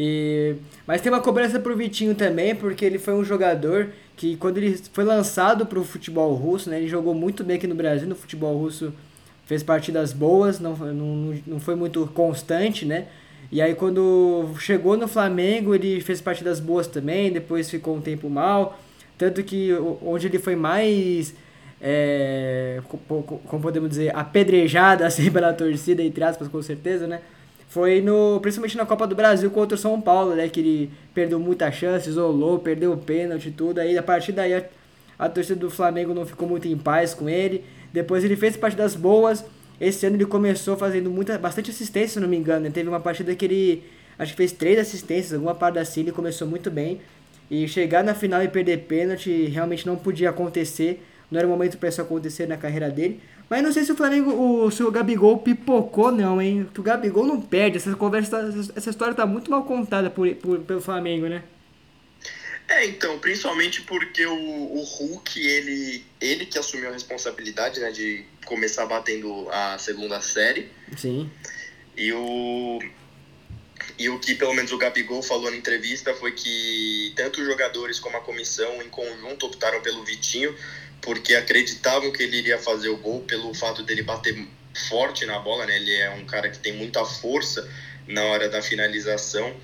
E... 0.00 0.54
Mas 0.86 1.00
tem 1.00 1.10
uma 1.10 1.20
cobrança 1.20 1.58
pro 1.58 1.76
Vitinho 1.76 2.14
também, 2.14 2.54
porque 2.54 2.84
ele 2.84 3.00
foi 3.00 3.14
um 3.14 3.24
jogador 3.24 3.88
que 4.16 4.36
quando 4.36 4.58
ele 4.58 4.80
foi 4.92 5.02
lançado 5.02 5.66
pro 5.66 5.82
futebol 5.82 6.32
russo, 6.34 6.70
né, 6.70 6.78
ele 6.78 6.86
jogou 6.86 7.12
muito 7.12 7.42
bem 7.42 7.56
aqui 7.56 7.66
no 7.66 7.74
Brasil, 7.74 8.06
no 8.06 8.14
futebol 8.14 8.56
russo 8.56 8.94
fez 9.44 9.60
partidas 9.64 10.12
boas, 10.12 10.60
não, 10.60 10.76
não, 10.76 11.34
não 11.44 11.58
foi 11.58 11.74
muito 11.74 12.06
constante, 12.14 12.84
né? 12.86 13.06
E 13.50 13.60
aí 13.60 13.74
quando 13.74 14.54
chegou 14.60 14.96
no 14.96 15.08
Flamengo, 15.08 15.74
ele 15.74 16.00
fez 16.00 16.20
partidas 16.20 16.60
boas 16.60 16.86
também, 16.86 17.32
depois 17.32 17.68
ficou 17.68 17.96
um 17.96 18.00
tempo 18.00 18.30
mal, 18.30 18.78
tanto 19.16 19.42
que 19.42 19.72
onde 20.00 20.28
ele 20.28 20.38
foi 20.38 20.54
mais 20.54 21.34
é, 21.80 22.80
como 23.08 23.62
podemos 23.62 23.88
dizer, 23.88 24.14
apedrejada 24.14 25.04
assim 25.08 25.28
pela 25.28 25.52
torcida, 25.52 26.04
entre 26.04 26.22
aspas, 26.22 26.46
com 26.46 26.62
certeza, 26.62 27.08
né? 27.08 27.20
Foi 27.68 28.00
no, 28.00 28.40
principalmente 28.40 28.76
na 28.76 28.86
Copa 28.86 29.06
do 29.06 29.14
Brasil 29.14 29.50
contra 29.50 29.74
o 29.74 29.78
São 29.78 30.00
Paulo, 30.00 30.34
né? 30.34 30.48
Que 30.48 30.60
ele 30.60 30.90
perdeu 31.14 31.38
muitas 31.38 31.74
chances, 31.74 32.08
isolou, 32.08 32.58
perdeu 32.58 32.92
o 32.92 32.96
pênalti 32.96 33.50
tudo. 33.50 33.78
Aí 33.78 33.96
a 33.96 34.02
partir 34.02 34.32
daí 34.32 34.54
a, 34.54 34.64
a 35.18 35.28
torcida 35.28 35.60
do 35.60 35.70
Flamengo 35.70 36.14
não 36.14 36.24
ficou 36.24 36.48
muito 36.48 36.66
em 36.66 36.76
paz 36.78 37.12
com 37.12 37.28
ele. 37.28 37.64
Depois 37.92 38.24
ele 38.24 38.36
fez 38.36 38.56
partidas 38.56 38.94
boas. 38.94 39.44
Esse 39.78 40.06
ano 40.06 40.16
ele 40.16 40.24
começou 40.24 40.76
fazendo 40.76 41.10
muita, 41.10 41.38
bastante 41.38 41.70
assistência, 41.70 42.14
se 42.14 42.20
não 42.20 42.28
me 42.28 42.38
engano. 42.38 42.64
Ele 42.64 42.72
teve 42.72 42.88
uma 42.88 43.00
partida 43.00 43.34
que 43.34 43.44
ele 43.44 43.84
acho 44.18 44.32
que 44.32 44.36
fez 44.38 44.50
três 44.50 44.78
assistências, 44.78 45.34
alguma 45.34 45.54
parte 45.54 45.78
assim, 45.78 46.00
ele 46.00 46.12
começou 46.12 46.48
muito 46.48 46.70
bem. 46.70 47.00
E 47.50 47.68
chegar 47.68 48.02
na 48.02 48.14
final 48.14 48.42
e 48.42 48.48
perder 48.48 48.78
pênalti 48.78 49.44
realmente 49.46 49.86
não 49.86 49.96
podia 49.96 50.30
acontecer. 50.30 51.02
Não 51.30 51.38
era 51.38 51.46
o 51.46 51.50
momento 51.50 51.76
para 51.76 51.90
isso 51.90 52.00
acontecer 52.00 52.46
na 52.46 52.56
carreira 52.56 52.90
dele. 52.90 53.20
Mas 53.48 53.62
não 53.62 53.72
sei 53.72 53.84
se 53.84 53.92
o 53.92 53.96
Flamengo, 53.96 54.30
o, 54.30 54.70
se 54.70 54.82
o 54.82 54.90
Gabigol 54.90 55.38
pipocou, 55.38 56.12
não, 56.12 56.40
hein? 56.40 56.68
Que 56.72 56.80
o 56.80 56.82
Gabigol 56.82 57.26
não 57.26 57.40
perde. 57.40 57.78
Essa 57.78 57.94
conversa, 57.96 58.54
essa 58.76 58.90
história 58.90 59.14
tá 59.14 59.24
muito 59.24 59.50
mal 59.50 59.64
contada 59.64 60.10
por, 60.10 60.28
por, 60.36 60.60
pelo 60.60 60.80
Flamengo, 60.80 61.26
né? 61.26 61.42
É, 62.68 62.84
então, 62.84 63.18
principalmente 63.18 63.80
porque 63.80 64.26
o, 64.26 64.34
o 64.34 64.82
Hulk, 64.82 65.40
ele, 65.40 66.04
ele 66.20 66.44
que 66.44 66.58
assumiu 66.58 66.90
a 66.90 66.92
responsabilidade, 66.92 67.80
né, 67.80 67.90
de 67.90 68.26
começar 68.44 68.84
batendo 68.84 69.48
a 69.50 69.78
segunda 69.78 70.20
série. 70.20 70.68
Sim. 70.94 71.30
E 71.96 72.12
o, 72.12 72.78
e 73.98 74.10
o 74.10 74.18
que 74.18 74.34
pelo 74.34 74.52
menos 74.52 74.70
o 74.70 74.76
Gabigol 74.76 75.22
falou 75.22 75.50
na 75.50 75.56
entrevista 75.56 76.12
foi 76.14 76.32
que 76.32 77.12
tanto 77.16 77.40
os 77.40 77.46
jogadores 77.46 77.98
como 77.98 78.18
a 78.18 78.20
comissão 78.20 78.82
em 78.82 78.88
conjunto 78.90 79.46
optaram 79.46 79.80
pelo 79.80 80.04
Vitinho 80.04 80.54
porque 81.00 81.34
acreditavam 81.34 82.12
que 82.12 82.22
ele 82.22 82.38
iria 82.38 82.58
fazer 82.58 82.88
o 82.88 82.96
gol 82.96 83.20
pelo 83.22 83.54
fato 83.54 83.82
dele 83.82 84.02
bater 84.02 84.36
forte 84.88 85.24
na 85.26 85.38
bola, 85.38 85.66
né? 85.66 85.76
Ele 85.76 85.94
é 85.94 86.10
um 86.10 86.24
cara 86.24 86.48
que 86.48 86.58
tem 86.58 86.72
muita 86.72 87.04
força 87.04 87.68
na 88.06 88.22
hora 88.24 88.48
da 88.48 88.62
finalização, 88.62 89.54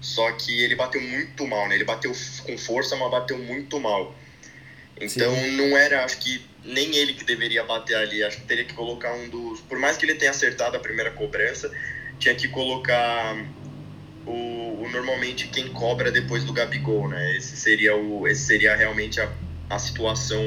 só 0.00 0.32
que 0.32 0.62
ele 0.62 0.74
bateu 0.74 1.00
muito 1.00 1.46
mal, 1.46 1.68
né? 1.68 1.74
Ele 1.74 1.84
bateu 1.84 2.12
com 2.44 2.56
força, 2.56 2.96
mas 2.96 3.10
bateu 3.10 3.38
muito 3.38 3.78
mal. 3.80 4.14
Então 5.00 5.34
Sim. 5.34 5.56
não 5.56 5.76
era, 5.76 6.04
acho 6.04 6.18
que 6.18 6.44
nem 6.64 6.94
ele 6.94 7.14
que 7.14 7.24
deveria 7.24 7.64
bater 7.64 7.96
ali, 7.96 8.22
acho 8.22 8.38
que 8.38 8.44
teria 8.44 8.64
que 8.64 8.74
colocar 8.74 9.14
um 9.14 9.28
dos, 9.28 9.60
por 9.60 9.78
mais 9.78 9.96
que 9.96 10.04
ele 10.04 10.14
tenha 10.14 10.30
acertado 10.30 10.76
a 10.76 10.80
primeira 10.80 11.10
cobrança, 11.10 11.70
tinha 12.18 12.34
que 12.34 12.48
colocar 12.48 13.34
o, 14.26 14.82
o, 14.82 14.88
normalmente 14.92 15.48
quem 15.48 15.68
cobra 15.68 16.12
depois 16.12 16.44
do 16.44 16.52
Gabigol, 16.52 17.08
né? 17.08 17.36
Esse 17.36 17.56
seria 17.56 17.96
o 17.96 18.28
esse 18.28 18.44
seria 18.44 18.76
realmente 18.76 19.18
a, 19.20 19.32
a 19.70 19.78
situação 19.78 20.42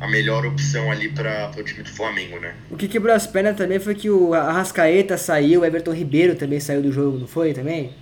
a 0.00 0.06
melhor 0.08 0.44
opção 0.44 0.90
ali 0.90 1.08
para 1.08 1.50
o 1.56 1.62
time 1.62 1.82
do 1.82 1.90
Flamengo, 1.90 2.38
né? 2.38 2.54
O 2.70 2.76
que 2.76 2.86
quebrou 2.86 3.14
as 3.14 3.26
pernas 3.26 3.56
também 3.56 3.78
foi 3.78 3.94
que 3.94 4.10
o 4.10 4.34
Arrascaeta 4.34 5.16
saiu, 5.16 5.60
o 5.60 5.64
Everton 5.64 5.92
Ribeiro 5.92 6.34
também 6.34 6.60
saiu 6.60 6.82
do 6.82 6.92
jogo, 6.92 7.18
não 7.18 7.26
foi 7.26 7.54
também? 7.54 7.94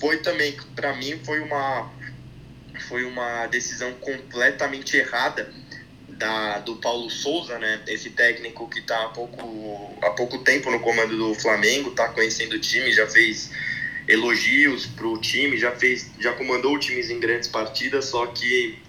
Foi 0.00 0.18
também, 0.18 0.56
para 0.74 0.94
mim 0.96 1.18
foi 1.24 1.40
uma 1.40 1.90
foi 2.88 3.04
uma 3.04 3.46
decisão 3.46 3.92
completamente 4.00 4.96
errada 4.96 5.48
da, 6.08 6.58
do 6.58 6.76
Paulo 6.76 7.08
Souza, 7.08 7.58
né? 7.58 7.80
Esse 7.86 8.10
técnico 8.10 8.68
que 8.68 8.80
está 8.80 9.04
há 9.04 9.08
pouco, 9.08 9.94
há 10.02 10.10
pouco 10.10 10.38
tempo 10.38 10.70
no 10.70 10.80
comando 10.80 11.16
do 11.16 11.34
Flamengo, 11.34 11.90
está 11.90 12.08
conhecendo 12.08 12.54
o 12.54 12.58
time, 12.58 12.92
já 12.92 13.06
fez 13.06 13.50
elogios 14.08 14.86
para 14.86 15.06
o 15.06 15.18
time, 15.18 15.56
já 15.56 15.70
fez, 15.70 16.10
já 16.18 16.32
comandou 16.32 16.78
times 16.78 17.08
em 17.08 17.20
grandes 17.20 17.48
partidas, 17.48 18.06
só 18.06 18.26
que 18.26 18.81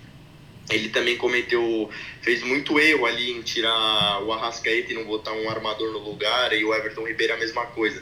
ele 0.70 0.90
também 0.90 1.18
cometeu, 1.18 1.90
fez 2.22 2.42
muito 2.44 2.80
erro 2.80 3.06
ali 3.06 3.32
em 3.32 3.42
tirar 3.42 4.24
o 4.24 4.32
Arrascaeta 4.32 4.92
e 4.92 4.96
não 4.96 5.04
botar 5.04 5.34
um 5.34 5.50
armador 5.50 5.92
no 5.92 6.00
lugar, 6.00 6.54
e 6.54 6.64
o 6.64 6.74
Everton 6.74 7.06
Ribeiro 7.06 7.34
a 7.34 7.38
mesma 7.38 7.66
coisa. 7.68 8.02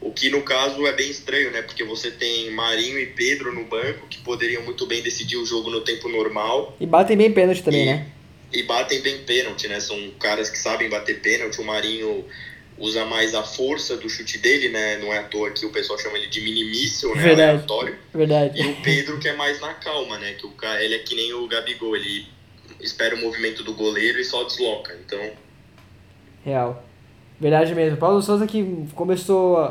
O 0.00 0.12
que 0.12 0.30
no 0.30 0.42
caso 0.42 0.86
é 0.86 0.92
bem 0.92 1.10
estranho, 1.10 1.50
né? 1.50 1.60
Porque 1.60 1.82
você 1.82 2.10
tem 2.10 2.50
Marinho 2.52 2.98
e 2.98 3.06
Pedro 3.06 3.52
no 3.52 3.64
banco 3.64 4.06
que 4.08 4.18
poderiam 4.18 4.62
muito 4.62 4.86
bem 4.86 5.02
decidir 5.02 5.36
o 5.36 5.44
jogo 5.44 5.70
no 5.70 5.80
tempo 5.80 6.08
normal. 6.08 6.76
E 6.78 6.86
batem 6.86 7.16
bem 7.16 7.32
pênalti 7.32 7.64
também, 7.64 7.82
e, 7.82 7.86
né? 7.86 8.06
e 8.52 8.62
batem 8.62 9.00
bem 9.00 9.18
pênalti, 9.24 9.66
né? 9.66 9.80
São 9.80 10.10
caras 10.18 10.48
que 10.48 10.58
sabem 10.58 10.88
bater 10.88 11.20
pênalti. 11.20 11.60
O 11.60 11.64
Marinho 11.64 12.24
usa 12.78 13.04
mais 13.04 13.34
a 13.34 13.42
força 13.42 13.96
do 13.96 14.08
chute 14.08 14.38
dele, 14.38 14.68
né? 14.68 14.98
Não 14.98 15.12
é 15.12 15.18
à 15.18 15.24
toa 15.24 15.50
que 15.50 15.66
o 15.66 15.70
pessoal 15.70 15.98
chama 15.98 16.18
ele 16.18 16.28
de 16.28 16.40
minimíssel, 16.40 17.14
né? 17.14 17.22
Verdade. 17.22 17.50
Aleatório. 17.50 17.98
Verdade. 18.14 18.60
E 18.60 18.66
o 18.66 18.76
Pedro 18.82 19.18
que 19.18 19.28
é 19.28 19.34
mais 19.34 19.60
na 19.60 19.74
calma, 19.74 20.18
né? 20.18 20.34
Que 20.34 20.46
o 20.46 20.50
cara, 20.50 20.82
ele 20.82 20.94
é 20.94 20.98
que 20.98 21.14
nem 21.14 21.32
o 21.34 21.46
Gabigol, 21.46 21.96
ele 21.96 22.26
espera 22.80 23.14
o 23.14 23.20
movimento 23.20 23.62
do 23.62 23.74
goleiro 23.74 24.18
e 24.18 24.24
só 24.24 24.44
desloca. 24.44 24.96
Então. 25.04 25.20
Real. 26.44 26.84
Verdade 27.40 27.74
mesmo. 27.74 27.96
Paulo 27.96 28.20
Souza 28.20 28.46
que 28.46 28.86
começou 28.94 29.58
a, 29.58 29.66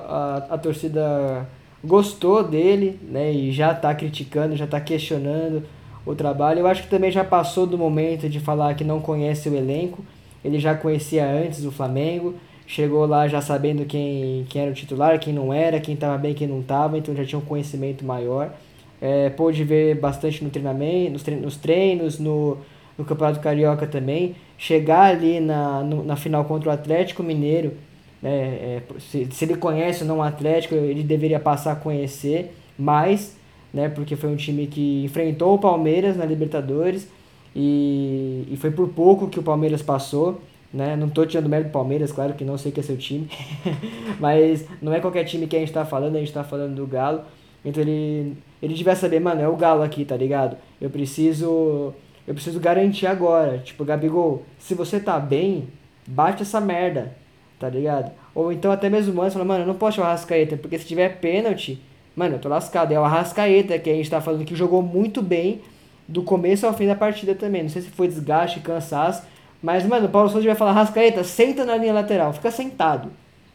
a, 0.50 0.54
a 0.56 0.58
torcida 0.58 1.48
gostou 1.84 2.44
dele, 2.44 3.00
né? 3.04 3.32
E 3.32 3.52
já 3.52 3.74
tá 3.74 3.94
criticando, 3.94 4.56
já 4.56 4.68
tá 4.68 4.80
questionando 4.80 5.64
o 6.06 6.16
trabalho. 6.16 6.60
Eu 6.60 6.68
acho 6.68 6.84
que 6.84 6.90
também 6.90 7.12
já 7.12 7.24
passou 7.24 7.66
do 7.66 7.78
momento 7.78 8.30
de 8.30 8.40
falar 8.40 8.76
que 8.76 8.84
não 8.84 9.02
conhece 9.02 9.50
o 9.50 9.56
elenco. 9.56 10.04
Ele 10.44 10.60
já 10.60 10.76
conhecia 10.76 11.26
antes 11.26 11.66
o 11.66 11.72
Flamengo, 11.72 12.36
chegou 12.68 13.06
lá 13.08 13.28
já 13.28 13.42
sabendo 13.42 13.86
quem, 13.86 14.46
quem 14.50 14.62
era 14.62 14.72
o 14.72 14.74
titular, 14.74 15.20
quem 15.20 15.34
não 15.34 15.52
era, 15.52 15.80
quem 15.80 15.96
estava 15.96 16.18
bem, 16.18 16.36
quem 16.36 16.48
não 16.48 16.60
estava, 16.60 16.98
então 16.98 17.16
já 17.16 17.26
tinha 17.26 17.40
um 17.40 17.46
conhecimento 17.46 18.06
maior. 18.06 18.54
É, 19.02 19.30
pôde 19.32 19.64
ver 19.64 19.96
bastante 19.96 20.44
no 20.44 20.50
treinamento, 20.50 21.14
nos 21.14 21.24
treinos, 21.24 21.46
nos 21.46 21.58
treinos 21.58 22.20
no, 22.20 22.58
no 22.98 23.06
Campeonato 23.06 23.40
Carioca 23.40 23.88
também. 23.88 24.36
Chegar 24.58 25.12
ali 25.12 25.40
na, 25.40 25.82
no, 25.84 26.04
na 26.04 26.16
final 26.16 26.46
contra 26.46 26.70
o 26.70 26.72
Atlético 26.74 27.24
Mineiro, 27.24 27.74
né, 28.22 28.30
é, 28.30 28.82
se, 29.00 29.28
se 29.32 29.46
ele 29.46 29.56
conhece 29.56 30.04
ou 30.04 30.08
não 30.08 30.18
o 30.18 30.22
Atlético, 30.22 30.76
ele 30.76 31.04
deveria 31.04 31.40
passar 31.40 31.72
a 31.72 31.76
conhecer 31.76 32.54
mais 32.78 33.38
né? 33.74 33.90
Porque 33.90 34.16
foi 34.16 34.30
um 34.30 34.36
time 34.36 34.68
que 34.68 35.04
enfrentou 35.06 35.56
o 35.56 35.60
Palmeiras 35.60 36.18
na 36.18 36.26
Libertadores 36.26 37.08
e, 37.56 38.48
e 38.50 38.58
foi 38.58 38.72
por 38.72 38.90
pouco 38.90 39.28
que 39.28 39.40
o 39.40 39.44
Palmeiras 39.44 39.82
passou, 39.82 40.42
né? 40.74 40.96
Não 40.96 41.10
tô 41.10 41.26
tirando 41.26 41.50
mérito 41.50 41.70
do 41.70 41.74
Palmeiras, 41.74 42.12
claro 42.12 42.34
que 42.34 42.44
não 42.44 42.58
sei 42.58 42.72
que 42.72 42.80
é 42.80 42.84
seu 42.84 42.98
time, 42.98 43.30
mas 44.20 44.66
não 44.82 44.94
é 44.94 45.00
qualquer 45.00 45.24
time 45.24 45.48
que 45.48 45.56
a 45.56 45.60
gente 45.60 45.74
tá 45.74 45.86
falando, 45.86 46.16
a 46.16 46.20
gente 46.20 46.34
tá 46.34 46.44
falando 46.44 46.76
do 46.76 46.88
Galo. 46.88 47.22
Então 47.64 47.82
ele 47.82 48.38
ele 48.62 48.74
devia 48.74 48.96
saber, 48.96 49.20
mano, 49.20 49.42
é 49.42 49.48
o 49.48 49.56
Galo 49.56 49.84
aqui, 49.84 50.06
tá 50.06 50.16
ligado? 50.18 50.58
Eu 50.82 50.90
preciso 50.90 51.94
eu 52.28 52.34
preciso 52.34 52.60
garantir 52.60 53.08
agora, 53.08 53.60
tipo, 53.60 53.86
Gabigol, 53.86 54.44
se 54.60 54.74
você 54.74 55.00
tá 55.00 55.18
bem, 55.20 55.70
bate 56.06 56.42
essa 56.44 56.60
merda, 56.60 57.16
tá 57.60 57.70
ligado? 57.70 58.12
Ou 58.36 58.52
então 58.52 58.72
até 58.72 58.90
mesmo 58.90 59.22
antes, 59.22 59.34
fala, 59.34 59.46
mano, 59.46 59.64
eu 59.64 59.68
não 59.68 59.76
posso 59.76 59.98
chamar 59.98 60.10
Rascaeta, 60.10 60.58
porque 60.58 60.78
se 60.78 60.86
tiver 60.86 61.20
pênalti, 61.20 61.80
Mano, 62.18 62.34
eu 62.34 62.40
tô 62.40 62.50
lascado. 62.50 62.92
É 62.92 63.00
o 63.00 63.04
Arrascaeta, 63.04 63.78
que 63.78 63.92
a 63.92 63.94
gente 63.94 64.10
tá 64.10 64.20
falando 64.20 64.44
que 64.44 64.56
jogou 64.56 64.82
muito 64.82 65.22
bem 65.22 65.62
do 66.08 66.24
começo 66.24 66.66
ao 66.66 66.74
fim 66.74 66.88
da 66.88 66.96
partida 66.96 67.36
também. 67.36 67.62
Não 67.62 67.70
sei 67.70 67.84
se 67.84 67.90
foi 67.92 68.08
desgaste, 68.08 68.60
cansaço. 68.60 69.22
Mas, 69.62 69.86
mano, 69.86 70.08
o 70.08 70.10
Paulo 70.10 70.30
Souza 70.30 70.46
vai 70.46 70.56
falar, 70.56 70.72
Arrascaeta, 70.72 71.24
senta 71.24 71.66
na 71.66 71.78
linha 71.78 71.94
lateral, 71.94 72.34
fica 72.34 72.52
sentado. 72.52 73.12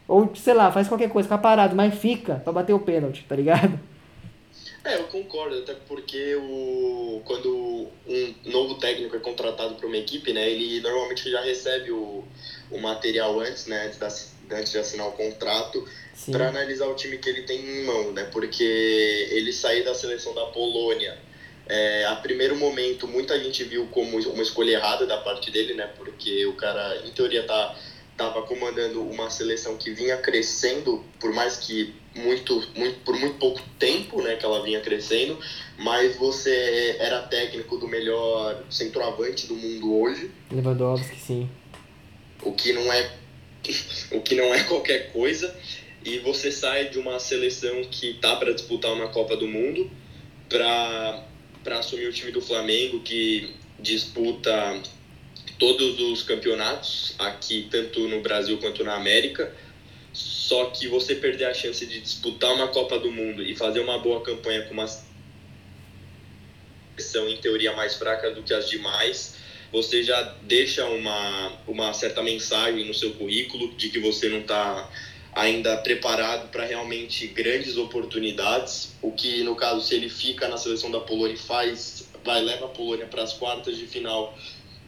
Ou, 0.07 0.35
sei 0.35 0.53
lá, 0.53 0.71
faz 0.71 0.87
qualquer 0.87 1.09
coisa, 1.09 1.27
fica 1.27 1.37
parado, 1.37 1.75
mas 1.75 1.95
fica 1.95 2.35
pra 2.35 2.51
bater 2.51 2.73
o 2.73 2.79
pênalti, 2.79 3.25
tá 3.27 3.35
ligado? 3.35 3.79
É, 4.83 4.95
eu 4.95 5.05
concordo, 5.05 5.59
até 5.59 5.73
porque 5.87 6.35
o, 6.35 7.21
quando 7.23 7.87
um 8.05 8.33
novo 8.51 8.75
técnico 8.75 9.15
é 9.15 9.19
contratado 9.19 9.75
para 9.75 9.87
uma 9.87 9.95
equipe, 9.95 10.33
né, 10.33 10.49
ele 10.49 10.81
normalmente 10.81 11.31
já 11.31 11.41
recebe 11.41 11.89
o, 11.91 12.21
o 12.69 12.77
material 12.79 13.39
antes, 13.39 13.65
né, 13.67 13.85
antes, 13.85 13.97
da, 13.97 14.07
antes 14.57 14.73
de 14.73 14.77
assinar 14.77 15.07
o 15.07 15.13
contrato 15.13 15.87
para 16.31 16.49
analisar 16.49 16.87
o 16.87 16.95
time 16.95 17.17
que 17.17 17.29
ele 17.29 17.43
tem 17.43 17.59
em 17.59 17.85
mão, 17.85 18.11
né? 18.11 18.23
Porque 18.31 18.63
ele 19.31 19.51
sair 19.51 19.83
da 19.83 19.95
seleção 19.95 20.33
da 20.33 20.45
Polônia, 20.47 21.17
é, 21.67 22.05
a 22.05 22.15
primeiro 22.15 22.55
momento 22.55 23.07
muita 23.07 23.39
gente 23.39 23.63
viu 23.63 23.87
como 23.87 24.17
uma 24.17 24.43
escolha 24.43 24.71
errada 24.73 25.05
da 25.05 25.17
parte 25.17 25.49
dele, 25.51 25.73
né? 25.73 25.89
Porque 25.95 26.45
o 26.45 26.53
cara, 26.53 27.01
em 27.05 27.11
teoria, 27.11 27.43
tá 27.43 27.75
estava 28.13 28.43
comandando 28.43 29.01
uma 29.01 29.29
seleção 29.29 29.75
que 29.75 29.91
vinha 29.91 30.17
crescendo, 30.17 31.03
por 31.19 31.33
mais 31.33 31.57
que 31.57 31.93
muito, 32.15 32.63
muito, 32.75 32.99
por 32.99 33.17
muito 33.17 33.37
pouco 33.37 33.59
tempo, 33.79 34.21
né, 34.21 34.35
que 34.35 34.45
ela 34.45 34.63
vinha 34.63 34.79
crescendo, 34.81 35.37
mas 35.77 36.15
você 36.15 36.95
era 36.99 37.23
técnico 37.23 37.77
do 37.77 37.87
melhor 37.87 38.63
centroavante 38.69 39.47
do 39.47 39.55
mundo 39.55 39.99
hoje. 39.99 40.29
Lewandowski, 40.51 41.15
sim. 41.19 41.49
O 42.43 42.51
que 42.51 42.71
não 42.71 42.93
é 42.93 43.11
o 44.11 44.21
que 44.21 44.35
não 44.35 44.53
é 44.53 44.63
qualquer 44.63 45.11
coisa 45.11 45.55
e 46.05 46.19
você 46.19 46.51
sai 46.51 46.89
de 46.89 46.99
uma 46.99 47.17
seleção 47.19 47.81
que 47.89 48.13
tá 48.15 48.35
para 48.35 48.53
disputar 48.53 48.91
uma 48.91 49.07
Copa 49.07 49.35
do 49.37 49.47
Mundo 49.47 49.89
para 50.49 51.25
para 51.63 51.79
assumir 51.79 52.07
o 52.07 52.13
time 52.13 52.31
do 52.31 52.41
Flamengo 52.41 52.99
que 53.01 53.53
disputa 53.79 54.81
todos 55.57 55.99
os 55.99 56.23
campeonatos 56.23 57.15
aqui 57.17 57.67
tanto 57.69 58.07
no 58.07 58.21
Brasil 58.21 58.57
quanto 58.57 58.83
na 58.83 58.95
América. 58.95 59.55
Só 60.11 60.65
que 60.65 60.87
você 60.87 61.15
perder 61.15 61.45
a 61.45 61.53
chance 61.53 61.85
de 61.85 61.99
disputar 62.01 62.53
uma 62.53 62.67
Copa 62.67 62.99
do 62.99 63.11
Mundo 63.11 63.41
e 63.41 63.55
fazer 63.55 63.79
uma 63.79 63.97
boa 63.97 64.21
campanha 64.21 64.63
com 64.63 64.73
uma 64.73 64.87
seleção 66.95 67.29
em 67.29 67.37
teoria 67.37 67.73
mais 67.73 67.95
fraca 67.95 68.29
do 68.31 68.43
que 68.43 68.53
as 68.53 68.69
demais 68.69 69.41
você 69.73 70.03
já 70.03 70.21
deixa 70.43 70.85
uma, 70.85 71.51
uma 71.67 71.91
certa 71.93 72.21
mensagem 72.21 72.85
no 72.85 72.93
seu 72.93 73.11
currículo 73.15 73.73
de 73.73 73.89
que 73.89 73.97
você 73.97 74.29
não 74.29 74.41
está 74.41 74.87
ainda 75.35 75.77
preparado 75.77 76.49
para 76.49 76.65
realmente 76.65 77.27
grandes 77.27 77.77
oportunidades. 77.77 78.93
O 79.01 79.11
que, 79.11 79.43
no 79.43 79.55
caso, 79.55 79.81
se 79.81 79.95
ele 79.95 80.09
fica 80.09 80.47
na 80.47 80.57
seleção 80.57 80.91
da 80.91 80.99
Polônia 80.99 81.37
faz, 81.37 82.09
vai 82.23 82.41
leva 82.41 82.65
a 82.65 82.69
Polônia 82.69 83.05
para 83.05 83.23
as 83.23 83.33
quartas 83.33 83.77
de 83.77 83.87
final. 83.87 84.37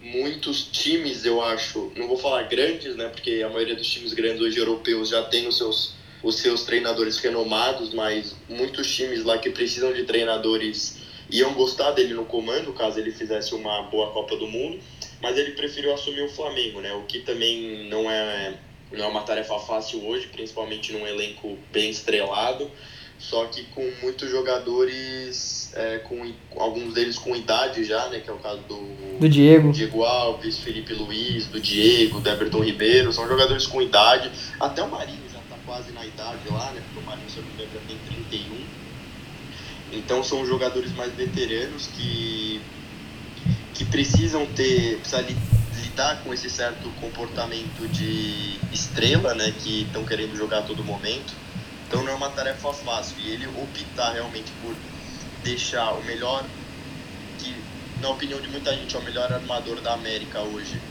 Muitos 0.01 0.63
times, 0.63 1.25
eu 1.25 1.41
acho, 1.41 1.91
não 1.95 2.07
vou 2.07 2.17
falar 2.17 2.43
grandes, 2.43 2.95
né? 2.95 3.07
Porque 3.09 3.41
a 3.43 3.49
maioria 3.49 3.75
dos 3.75 3.87
times 3.87 4.13
grandes 4.13 4.41
hoje 4.41 4.57
europeus 4.57 5.09
já 5.09 5.23
tem 5.23 5.47
os 5.47 5.57
seus 5.57 5.95
os 6.23 6.37
seus 6.37 6.63
treinadores 6.63 7.17
renomados, 7.17 7.93
mas 7.93 8.35
muitos 8.49 8.91
times 8.95 9.23
lá 9.23 9.37
que 9.37 9.51
precisam 9.51 9.93
de 9.93 10.05
treinadores 10.05 10.97
iam 11.29 11.53
gostar 11.53 11.91
dele 11.91 12.15
no 12.15 12.25
comando, 12.25 12.73
caso 12.73 12.99
ele 12.99 13.11
fizesse 13.11 13.53
uma 13.53 13.83
boa 13.83 14.11
Copa 14.11 14.35
do 14.35 14.47
Mundo, 14.47 14.79
mas 15.21 15.37
ele 15.37 15.51
preferiu 15.51 15.93
assumir 15.93 16.23
o 16.23 16.29
Flamengo, 16.29 16.81
né? 16.81 16.93
O 16.93 17.03
que 17.03 17.19
também 17.19 17.87
não 17.89 18.09
é 18.09 18.55
não 18.91 19.05
é 19.05 19.07
uma 19.07 19.21
tarefa 19.21 19.59
fácil 19.59 20.05
hoje, 20.05 20.27
principalmente 20.27 20.93
num 20.93 21.05
elenco 21.05 21.57
bem 21.71 21.89
estrelado, 21.89 22.69
só 23.17 23.45
que 23.45 23.63
com 23.65 23.89
muitos 24.01 24.29
jogadores, 24.29 25.71
é, 25.73 25.99
com 25.99 26.33
alguns 26.57 26.93
deles 26.93 27.17
com 27.17 27.35
idade 27.35 27.83
já, 27.83 28.07
né, 28.09 28.19
que 28.19 28.29
é 28.29 28.33
o 28.33 28.37
caso 28.37 28.61
do, 28.67 29.19
do 29.19 29.29
Diego. 29.29 29.71
Diego 29.71 30.03
Alves, 30.03 30.59
Felipe 30.59 30.93
Luiz, 30.93 31.47
do 31.47 31.59
Diego, 31.59 32.19
do 32.19 32.29
Everton 32.29 32.63
Ribeiro, 32.63 33.11
são 33.13 33.27
jogadores 33.27 33.65
com 33.65 33.81
idade, 33.81 34.31
até 34.59 34.83
o 34.83 34.91
Marinho 34.91 35.23
já 35.31 35.39
está 35.39 35.55
quase 35.65 35.91
na 35.93 36.05
idade 36.05 36.41
lá, 36.51 36.71
né, 36.73 36.81
porque 36.85 36.99
o 36.99 37.03
Marinho, 37.09 37.29
se 37.29 37.37
eu 37.37 37.43
não 37.43 37.49
me 37.49 37.55
engano, 37.55 37.71
já 37.73 37.87
tem 37.87 37.97
31, 38.29 38.65
então 39.93 40.23
são 40.23 40.45
jogadores 40.45 40.91
mais 40.93 41.13
veteranos 41.13 41.87
que, 41.87 42.61
que 43.73 43.85
precisam 43.85 44.45
ter, 44.47 44.97
precisa 44.97 45.23
com 46.23 46.33
esse 46.33 46.49
certo 46.49 46.89
comportamento 46.99 47.87
de 47.87 48.59
estrela, 48.71 49.33
né, 49.33 49.53
que 49.63 49.83
estão 49.83 50.03
querendo 50.03 50.35
jogar 50.35 50.59
a 50.59 50.61
todo 50.63 50.83
momento. 50.83 51.33
Então 51.87 52.03
não 52.03 52.11
é 52.11 52.15
uma 52.15 52.29
tarefa 52.29 52.73
fácil. 52.73 53.15
E 53.19 53.31
ele 53.31 53.47
optar 53.47 54.13
realmente 54.13 54.51
por 54.61 54.75
deixar 55.43 55.93
o 55.93 56.03
melhor, 56.03 56.43
que 57.39 57.55
na 58.01 58.09
opinião 58.09 58.41
de 58.41 58.47
muita 58.49 58.75
gente 58.75 58.95
é 58.95 58.99
o 58.99 59.03
melhor 59.03 59.31
armador 59.31 59.79
da 59.81 59.93
América 59.93 60.41
hoje, 60.41 60.81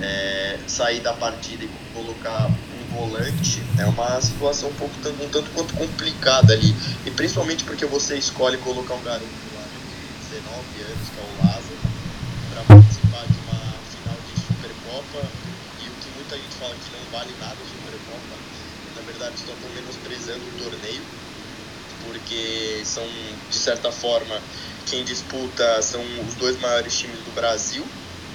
é, 0.00 0.58
sair 0.66 1.00
da 1.00 1.12
partida 1.12 1.64
e 1.64 1.70
colocar 1.94 2.48
um 2.48 2.94
volante 2.94 3.62
é 3.78 3.86
uma 3.86 4.20
situação 4.20 4.68
um 4.68 4.74
pouco 4.74 4.94
um 5.08 5.28
tanto 5.28 5.50
quanto 5.50 5.74
complicada 5.74 6.52
ali. 6.52 6.74
E 7.06 7.10
principalmente 7.10 7.64
porque 7.64 7.86
você 7.86 8.16
escolhe 8.16 8.56
colocar 8.58 8.94
um 8.94 9.02
garoto 9.02 9.24
lá 9.54 9.62
de 9.62 10.36
19 10.36 10.58
anos, 10.82 11.08
que 11.08 11.18
é 11.18 11.22
o 11.22 11.46
Lázaro, 11.46 11.78
para 12.52 12.76
E 14.94 15.88
o 15.88 15.92
que 16.00 16.08
muita 16.14 16.36
gente 16.36 16.54
fala 16.54 16.74
que 16.74 16.96
não 16.96 17.10
vale 17.10 17.34
nada 17.40 17.54
a 17.54 17.66
Supercopa, 17.66 18.36
na 18.94 19.02
verdade 19.02 19.34
estão 19.34 19.54
menosprezando 19.74 20.40
o 20.44 20.62
torneio, 20.62 21.02
porque 22.04 22.82
são, 22.84 23.04
de 23.50 23.56
certa 23.56 23.90
forma, 23.90 24.40
quem 24.86 25.04
disputa 25.04 25.82
são 25.82 26.00
os 26.28 26.34
dois 26.34 26.60
maiores 26.60 26.96
times 26.96 27.18
do 27.18 27.34
Brasil, 27.34 27.84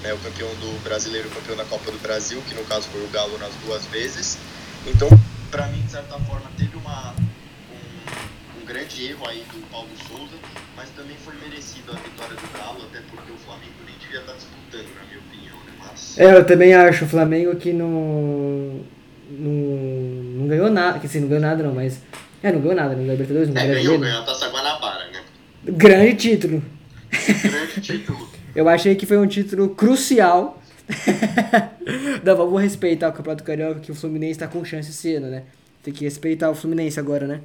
né, 0.02 0.14
o 0.14 0.18
campeão 0.18 0.50
do 0.56 0.84
brasileiro 0.84 1.30
e 1.30 1.32
o 1.32 1.36
campeão 1.36 1.56
da 1.56 1.66
Copa 1.66 1.92
do 1.92 2.00
Brasil, 2.00 2.42
que 2.48 2.56
no 2.56 2.66
caso 2.66 2.88
foi 2.90 3.04
o 3.06 3.08
Galo 3.08 3.38
nas 3.38 3.54
duas 3.66 3.86
vezes. 3.86 4.38
Então, 4.86 5.08
para 5.52 5.68
mim, 5.68 5.82
de 5.82 5.92
certa 5.92 6.20
forma, 6.20 6.52
teve 6.58 6.76
uma, 6.76 7.14
um, 7.14 8.62
um 8.62 8.66
grande 8.66 9.06
erro 9.06 9.28
aí 9.28 9.46
do 9.52 9.66
Paulo 9.70 9.90
Souza, 10.08 10.38
mas 10.76 10.90
também 10.90 11.16
foi 11.24 11.36
merecido 11.36 11.92
a 11.94 11.96
vitória 11.96 12.36
do 12.36 12.58
Galo, 12.58 12.84
até 12.84 13.02
porque 13.10 13.32
o 13.32 13.38
Flamengo 13.38 13.76
nem 13.86 13.98
devia 13.98 14.20
estar 14.20 14.34
disputando, 14.34 14.94
na 14.96 15.04
minha 15.04 15.20
opinião. 15.20 15.58
Né? 15.64 15.69
Mas... 15.80 16.18
É, 16.18 16.36
eu 16.36 16.46
também 16.46 16.74
acho. 16.74 17.06
O 17.06 17.08
Flamengo 17.08 17.56
que 17.56 17.74
não, 17.74 18.82
não, 19.30 19.52
não 19.52 20.48
ganhou 20.48 20.70
nada, 20.70 21.00
que 21.00 21.08
assim, 21.08 21.20
não 21.20 21.28
ganhou 21.28 21.42
nada 21.42 21.64
não, 21.64 21.74
mas... 21.74 22.02
É, 22.42 22.52
não 22.52 22.62
ganhou 22.62 22.76
nada, 22.76 22.90
não 22.90 22.98
ganhou 22.98 23.12
Libertadores, 23.12 23.50
não 23.50 23.62
é, 23.62 23.68
ganhou, 23.68 24.00
ganhou 24.00 24.22
a 24.22 24.24
Taça 24.24 24.48
Guanabara, 24.50 25.08
né? 25.12 25.22
Grande 25.66 26.16
título. 26.16 26.64
Grande 27.12 27.82
título. 27.82 28.30
eu 28.56 28.70
achei 28.70 28.96
que 28.96 29.06
foi 29.06 29.18
um 29.18 29.28
título 29.28 29.70
crucial. 29.70 30.62
não, 32.24 32.36
vamos 32.36 32.62
respeitar 32.62 33.10
o 33.10 33.14
Campeonato 33.14 33.44
Carioca, 33.44 33.80
que 33.80 33.92
o 33.92 33.96
Fluminense 33.96 34.32
está 34.32 34.48
com 34.48 34.64
chance 34.64 34.92
cedo, 34.94 35.28
né? 35.28 35.44
Tem 35.84 35.94
que 35.94 36.04
respeitar 36.04 36.50
o 36.50 36.56
Fluminense 36.56 37.00
agora, 37.00 37.28
né? 37.28 37.42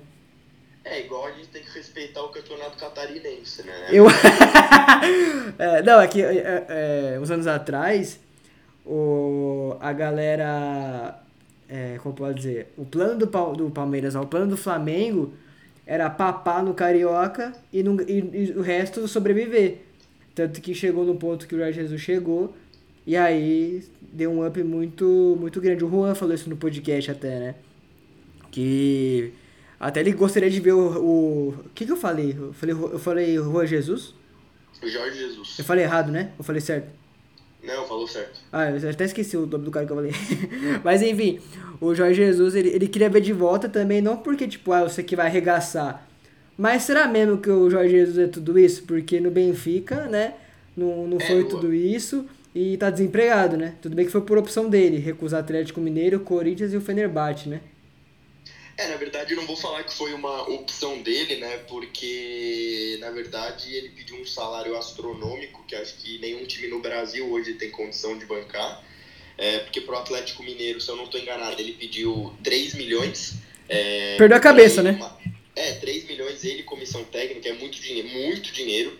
É 0.84 1.00
igual 1.00 1.26
a 1.26 1.30
gente 1.32 1.48
tem 1.48 1.62
que 1.62 1.78
respeitar 1.78 2.22
o 2.22 2.28
campeonato 2.28 2.76
catarinense, 2.76 3.62
né? 3.62 3.72
Eu... 3.90 4.06
é, 5.58 5.82
não, 5.82 6.00
é 6.00 6.06
que 6.06 6.22
é, 6.22 6.66
é, 6.68 7.18
uns 7.20 7.30
anos 7.30 7.46
atrás, 7.46 8.20
o, 8.84 9.76
a 9.80 9.92
galera. 9.92 11.20
É, 11.68 11.98
como 12.02 12.14
pode 12.14 12.36
dizer? 12.36 12.72
O 12.76 12.84
plano 12.84 13.18
do, 13.18 13.26
do 13.26 13.70
Palmeiras, 13.70 14.14
o 14.14 14.26
plano 14.26 14.48
do 14.48 14.56
Flamengo 14.56 15.32
era 15.86 16.08
papar 16.10 16.62
no 16.62 16.74
Carioca 16.74 17.52
e, 17.72 17.82
no, 17.82 18.00
e, 18.02 18.50
e 18.50 18.52
o 18.56 18.62
resto 18.62 19.06
sobreviver. 19.08 19.78
Tanto 20.34 20.60
que 20.60 20.74
chegou 20.74 21.04
no 21.04 21.14
ponto 21.14 21.46
que 21.46 21.54
o 21.54 21.58
Jorge 21.58 21.80
Jesus 21.80 22.00
chegou. 22.00 22.54
E 23.06 23.16
aí 23.16 23.84
deu 24.00 24.30
um 24.30 24.46
up 24.46 24.62
muito, 24.62 25.36
muito 25.38 25.60
grande. 25.60 25.84
O 25.84 25.90
Juan 25.90 26.14
falou 26.14 26.34
isso 26.34 26.48
no 26.48 26.56
podcast 26.56 27.10
até, 27.10 27.38
né? 27.38 27.54
Que 28.50 29.32
até 29.78 30.00
ele 30.00 30.12
gostaria 30.12 30.50
de 30.50 30.60
ver 30.60 30.72
o. 30.72 31.02
O, 31.02 31.48
o 31.50 31.70
que, 31.74 31.84
que 31.84 31.92
eu 31.92 31.96
falei? 31.96 32.34
Eu 32.38 32.52
falei, 32.52 32.74
eu 32.74 32.98
falei 32.98 33.38
Rua 33.38 33.66
Jesus? 33.66 34.14
O 34.82 34.88
Jorge 34.88 35.18
Jesus. 35.18 35.58
Eu 35.58 35.64
falei 35.64 35.84
errado, 35.84 36.10
né? 36.10 36.32
Eu 36.38 36.44
falei 36.44 36.60
certo? 36.60 36.88
Não, 37.64 37.86
falou 37.86 38.06
certo. 38.06 38.40
Ah, 38.52 38.70
eu 38.70 38.90
até 38.90 39.04
esqueci 39.04 39.36
o 39.36 39.46
nome 39.46 39.64
do 39.64 39.70
cara 39.70 39.86
que 39.86 39.92
eu 39.92 39.96
falei. 39.96 40.12
Mas 40.84 41.02
enfim, 41.02 41.40
o 41.80 41.94
Jorge 41.94 42.14
Jesus, 42.14 42.54
ele, 42.54 42.68
ele 42.68 42.86
queria 42.86 43.08
ver 43.08 43.20
de 43.20 43.32
volta 43.32 43.68
também, 43.68 44.02
não 44.02 44.18
porque, 44.18 44.46
tipo, 44.46 44.70
ah, 44.72 44.82
você 44.82 45.02
que 45.02 45.16
vai 45.16 45.26
arregaçar. 45.26 46.06
Mas 46.56 46.82
será 46.82 47.08
mesmo 47.08 47.38
que 47.38 47.50
o 47.50 47.70
Jorge 47.70 47.90
Jesus 47.90 48.18
é 48.18 48.26
tudo 48.26 48.58
isso? 48.58 48.84
Porque 48.84 49.18
no 49.18 49.30
Benfica, 49.30 50.06
né, 50.06 50.34
não, 50.76 51.06
não 51.06 51.18
foi 51.18 51.40
é, 51.40 51.44
tudo 51.44 51.72
isso 51.72 52.26
e 52.54 52.76
tá 52.76 52.90
desempregado, 52.90 53.56
né? 53.56 53.74
Tudo 53.82 53.96
bem 53.96 54.04
que 54.04 54.12
foi 54.12 54.20
por 54.20 54.38
opção 54.38 54.68
dele, 54.68 54.98
recusar 54.98 55.40
Atlético 55.40 55.80
Mineiro, 55.80 56.20
Corinthians 56.20 56.72
e 56.72 56.76
o 56.76 56.80
Fenerbahçe, 56.80 57.48
né? 57.48 57.60
É, 58.76 58.88
na 58.88 58.96
verdade 58.96 59.32
eu 59.32 59.36
não 59.36 59.46
vou 59.46 59.56
falar 59.56 59.84
que 59.84 59.94
foi 59.94 60.12
uma 60.12 60.48
opção 60.48 61.00
dele, 61.00 61.36
né? 61.36 61.58
Porque 61.68 62.96
na 63.00 63.10
verdade 63.10 63.72
ele 63.72 63.90
pediu 63.90 64.16
um 64.16 64.26
salário 64.26 64.76
astronômico 64.76 65.64
que 65.66 65.76
acho 65.76 65.96
que 65.96 66.18
nenhum 66.18 66.44
time 66.44 66.68
no 66.68 66.80
Brasil 66.80 67.30
hoje 67.30 67.54
tem 67.54 67.70
condição 67.70 68.18
de 68.18 68.26
bancar. 68.26 68.82
É, 69.36 69.58
porque 69.60 69.80
pro 69.80 69.96
Atlético 69.96 70.42
Mineiro, 70.42 70.80
se 70.80 70.88
eu 70.88 70.96
não 70.96 71.04
estou 71.04 71.20
enganado, 71.20 71.60
ele 71.60 71.72
pediu 71.72 72.34
3 72.42 72.74
milhões. 72.74 73.34
É, 73.68 74.16
Perdeu 74.16 74.36
a 74.36 74.40
cabeça, 74.40 74.82
né? 74.82 74.92
Uma, 74.92 75.18
é, 75.56 75.74
3 75.74 76.06
milhões 76.06 76.44
ele, 76.44 76.62
comissão 76.62 77.04
técnica, 77.04 77.48
é 77.48 77.52
muito 77.52 77.80
dinheiro, 77.80 78.08
muito 78.08 78.52
dinheiro. 78.52 78.98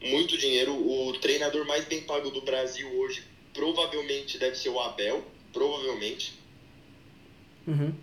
Muito 0.00 0.36
dinheiro. 0.36 0.72
O 0.74 1.12
treinador 1.20 1.66
mais 1.66 1.84
bem 1.84 2.02
pago 2.02 2.30
do 2.30 2.42
Brasil 2.42 2.88
hoje 2.98 3.22
provavelmente 3.54 4.36
deve 4.36 4.56
ser 4.56 4.70
o 4.70 4.80
Abel. 4.80 5.24
Provavelmente. 5.52 6.34
Uhum. 7.66 7.94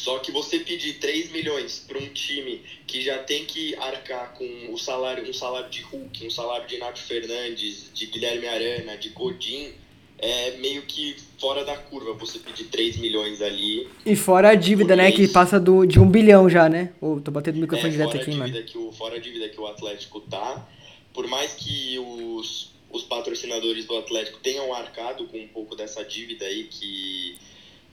Só 0.00 0.18
que 0.18 0.32
você 0.32 0.60
pedir 0.60 0.94
3 0.94 1.30
milhões 1.30 1.84
para 1.86 1.98
um 1.98 2.08
time 2.08 2.62
que 2.86 3.02
já 3.02 3.18
tem 3.18 3.44
que 3.44 3.74
arcar 3.74 4.32
com 4.32 4.72
o 4.72 4.78
salário, 4.78 5.28
um 5.28 5.32
salário 5.34 5.68
de 5.68 5.82
Hulk, 5.82 6.26
um 6.26 6.30
salário 6.30 6.66
de 6.66 6.78
Nath 6.78 6.96
Fernandes, 6.96 7.90
de 7.92 8.06
Guilherme 8.06 8.46
Arana, 8.46 8.96
de 8.96 9.10
Godin, 9.10 9.74
é 10.18 10.56
meio 10.56 10.80
que 10.82 11.16
fora 11.38 11.66
da 11.66 11.76
curva 11.76 12.14
você 12.14 12.38
pedir 12.38 12.64
3 12.64 12.96
milhões 12.96 13.42
ali. 13.42 13.86
E 14.06 14.16
fora 14.16 14.48
a 14.48 14.54
dívida, 14.54 14.96
né, 14.96 15.12
que 15.12 15.28
passa 15.28 15.60
do, 15.60 15.84
de 15.84 16.00
um 16.00 16.10
bilhão 16.10 16.48
já, 16.48 16.66
né? 16.66 16.94
Ou 16.98 17.20
tô 17.20 17.30
batendo 17.30 17.56
o 17.56 17.60
microfone 17.60 17.90
é, 17.90 17.92
direto 17.92 18.16
aqui, 18.16 18.30
mano. 18.34 18.62
Que 18.62 18.78
o, 18.78 18.90
fora 18.92 19.16
a 19.16 19.18
dívida 19.18 19.50
que 19.50 19.60
o 19.60 19.66
Atlético 19.66 20.22
tá, 20.22 20.66
por 21.12 21.26
mais 21.26 21.52
que 21.52 21.98
os, 21.98 22.72
os 22.90 23.02
patrocinadores 23.02 23.84
do 23.84 23.98
Atlético 23.98 24.38
tenham 24.38 24.72
arcado 24.72 25.26
com 25.26 25.38
um 25.38 25.48
pouco 25.48 25.76
dessa 25.76 26.02
dívida 26.02 26.46
aí 26.46 26.64
que 26.64 27.36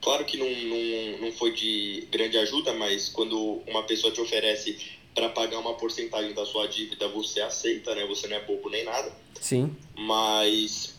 Claro 0.00 0.24
que 0.24 0.36
não, 0.36 0.48
não, 0.48 1.18
não 1.22 1.32
foi 1.32 1.52
de 1.52 2.06
grande 2.10 2.38
ajuda, 2.38 2.72
mas 2.74 3.08
quando 3.08 3.62
uma 3.66 3.82
pessoa 3.82 4.12
te 4.12 4.20
oferece 4.20 4.78
para 5.14 5.28
pagar 5.30 5.58
uma 5.58 5.74
porcentagem 5.74 6.32
da 6.32 6.46
sua 6.46 6.68
dívida, 6.68 7.08
você 7.08 7.40
aceita, 7.40 7.94
né? 7.94 8.06
Você 8.06 8.28
não 8.28 8.36
é 8.36 8.40
bobo 8.40 8.70
nem 8.70 8.84
nada. 8.84 9.12
Sim. 9.40 9.74
Mas 9.96 10.94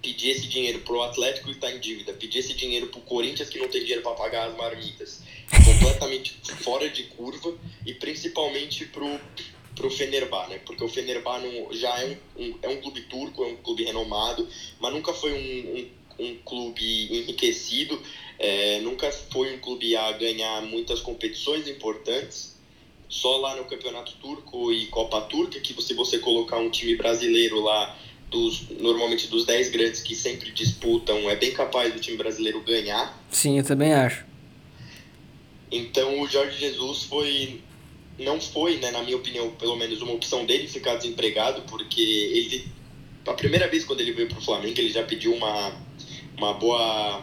pedir 0.00 0.30
esse 0.30 0.46
dinheiro 0.46 0.78
pro 0.80 1.02
Atlético 1.02 1.48
que 1.48 1.56
tá 1.56 1.72
em 1.72 1.80
dívida, 1.80 2.12
pedir 2.12 2.38
esse 2.38 2.54
dinheiro 2.54 2.86
pro 2.86 3.00
Corinthians 3.00 3.48
que 3.48 3.58
não 3.58 3.68
tem 3.68 3.80
dinheiro 3.80 4.02
para 4.02 4.12
pagar 4.14 4.48
as 4.48 4.56
marmitas, 4.56 5.22
completamente 5.64 6.38
fora 6.62 6.88
de 6.88 7.04
curva 7.04 7.52
e 7.84 7.92
principalmente 7.94 8.86
pro 8.86 9.18
pro 9.74 9.90
Fenerbah, 9.90 10.48
né? 10.48 10.58
Porque 10.64 10.82
o 10.82 10.88
Fenerbah 10.88 11.38
não, 11.38 11.70
já 11.74 12.00
é 12.00 12.18
um, 12.36 12.42
um, 12.42 12.58
é 12.62 12.68
um 12.70 12.80
clube 12.80 13.02
turco, 13.02 13.44
é 13.44 13.48
um 13.48 13.56
clube 13.56 13.84
renomado, 13.84 14.48
mas 14.80 14.92
nunca 14.92 15.12
foi 15.12 15.32
um, 15.32 15.78
um 15.78 15.90
um 16.18 16.36
clube 16.44 17.08
enriquecido, 17.14 18.00
é, 18.38 18.80
nunca 18.80 19.10
foi 19.10 19.54
um 19.54 19.58
clube 19.58 19.96
a 19.96 20.12
ganhar 20.12 20.62
muitas 20.62 21.00
competições 21.00 21.66
importantes. 21.68 22.56
Só 23.08 23.36
lá 23.36 23.54
no 23.56 23.64
Campeonato 23.64 24.12
Turco 24.20 24.72
e 24.72 24.86
Copa 24.86 25.20
Turca, 25.22 25.60
que 25.60 25.80
se 25.80 25.94
você 25.94 26.18
colocar 26.18 26.58
um 26.58 26.68
time 26.68 26.96
brasileiro 26.96 27.60
lá, 27.60 27.96
dos 28.30 28.68
normalmente 28.70 29.28
dos 29.28 29.44
10 29.44 29.70
grandes 29.70 30.02
que 30.02 30.14
sempre 30.14 30.50
disputam, 30.50 31.30
é 31.30 31.36
bem 31.36 31.52
capaz 31.52 31.92
do 31.92 32.00
time 32.00 32.16
brasileiro 32.16 32.60
ganhar. 32.62 33.22
Sim, 33.30 33.58
eu 33.58 33.64
também 33.64 33.92
acho. 33.92 34.24
Então 35.70 36.20
o 36.20 36.28
Jorge 36.28 36.58
Jesus 36.58 37.04
foi 37.04 37.60
não 38.18 38.40
foi, 38.40 38.78
né, 38.78 38.90
na 38.90 39.02
minha 39.02 39.16
opinião, 39.16 39.50
pelo 39.50 39.76
menos 39.76 40.00
uma 40.00 40.12
opção 40.12 40.46
dele 40.46 40.66
ficar 40.66 40.96
desempregado, 40.96 41.62
porque 41.62 42.00
ele 42.00 42.68
a 43.26 43.34
primeira 43.34 43.68
vez 43.68 43.84
quando 43.84 44.00
ele 44.00 44.12
veio 44.12 44.28
para 44.28 44.38
o 44.38 44.42
Flamengo, 44.42 44.78
ele 44.78 44.90
já 44.90 45.02
pediu 45.02 45.34
uma 45.34 45.72
uma 46.36 46.54
boa 46.54 47.22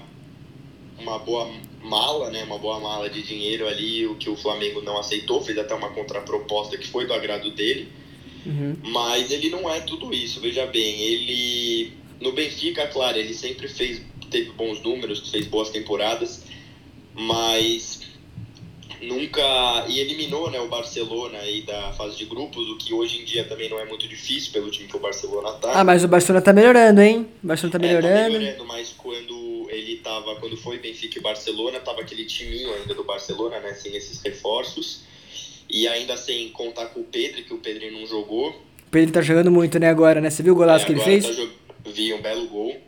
uma 0.99 1.19
boa 1.19 1.51
mala, 1.81 2.29
né, 2.29 2.43
uma 2.43 2.57
boa 2.57 2.79
mala 2.79 3.09
de 3.09 3.21
dinheiro 3.23 3.67
ali, 3.67 4.05
o 4.05 4.15
que 4.15 4.29
o 4.29 4.37
Flamengo 4.37 4.81
não 4.81 4.97
aceitou, 4.97 5.41
fez 5.41 5.57
até 5.57 5.73
uma 5.73 5.89
contraproposta 5.89 6.77
que 6.77 6.87
foi 6.87 7.05
do 7.05 7.13
agrado 7.13 7.51
dele. 7.51 7.91
Uhum. 8.45 8.77
Mas 8.83 9.31
ele 9.31 9.49
não 9.49 9.69
é 9.69 9.81
tudo 9.81 10.13
isso, 10.13 10.39
veja 10.39 10.65
bem, 10.65 11.01
ele 11.01 11.93
no 12.21 12.31
Benfica, 12.31 12.87
claro, 12.87 13.17
ele 13.17 13.33
sempre 13.33 13.67
fez 13.67 14.01
teve 14.29 14.51
bons 14.51 14.81
números, 14.81 15.29
fez 15.29 15.45
boas 15.45 15.69
temporadas, 15.69 16.43
mas 17.13 18.01
nunca 19.07 19.41
e 19.87 19.99
eliminou 19.99 20.49
né, 20.49 20.59
o 20.59 20.67
Barcelona 20.67 21.37
aí 21.39 21.61
da 21.61 21.93
fase 21.93 22.17
de 22.17 22.25
grupos, 22.25 22.67
o 22.69 22.77
que 22.77 22.93
hoje 22.93 23.21
em 23.21 23.25
dia 23.25 23.43
também 23.43 23.69
não 23.69 23.79
é 23.79 23.85
muito 23.85 24.07
difícil 24.07 24.51
pelo 24.51 24.71
time 24.71 24.87
que 24.87 24.95
o 24.95 24.99
Barcelona 24.99 25.51
tá. 25.53 25.79
Ah, 25.79 25.83
mas 25.83 26.03
o 26.03 26.07
Barcelona 26.07 26.41
tá 26.41 26.53
melhorando, 26.53 27.01
hein? 27.01 27.27
O 27.43 27.47
Barcelona 27.47 27.71
tá 27.71 27.79
melhorando. 27.79 28.07
É, 28.07 28.23
tá 28.23 28.29
melhorando, 28.29 28.65
mas 28.65 28.93
quando 28.97 29.67
ele 29.69 29.97
tava, 29.97 30.35
quando 30.37 30.57
foi 30.57 30.79
Benfica 30.79 31.19
e 31.19 31.21
Barcelona, 31.21 31.79
tava 31.79 32.01
aquele 32.01 32.25
timinho 32.25 32.73
ainda 32.73 32.93
do 32.93 33.03
Barcelona, 33.03 33.59
né, 33.59 33.73
sem 33.73 33.95
esses 33.95 34.21
reforços. 34.21 35.01
E 35.69 35.87
ainda 35.87 36.15
sem 36.15 36.49
contar 36.49 36.87
com 36.87 36.99
o 36.99 37.03
Pedro, 37.03 37.43
que 37.43 37.53
o 37.53 37.57
Pedro 37.57 37.91
não 37.91 38.05
jogou. 38.05 38.49
O 38.49 38.91
Pedro 38.91 39.13
tá 39.13 39.21
jogando 39.21 39.49
muito, 39.49 39.79
né, 39.79 39.89
agora, 39.89 40.21
né? 40.21 40.29
Você 40.29 40.43
viu 40.43 40.53
o 40.53 40.55
golaço 40.55 40.85
é, 40.85 40.87
que 40.87 40.93
ele 40.93 41.01
fez? 41.01 41.25
Tá 41.25 41.47
Vi 41.85 42.13
um 42.13 42.21
belo 42.21 42.47
gol. 42.47 42.79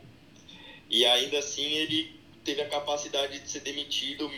E 0.88 1.04
ainda 1.04 1.38
assim 1.38 1.64
ele 1.64 2.15
teve 2.46 2.62
a 2.62 2.68
capacidade 2.68 3.40
de 3.40 3.50
ser 3.50 3.60
demitido, 3.60 4.30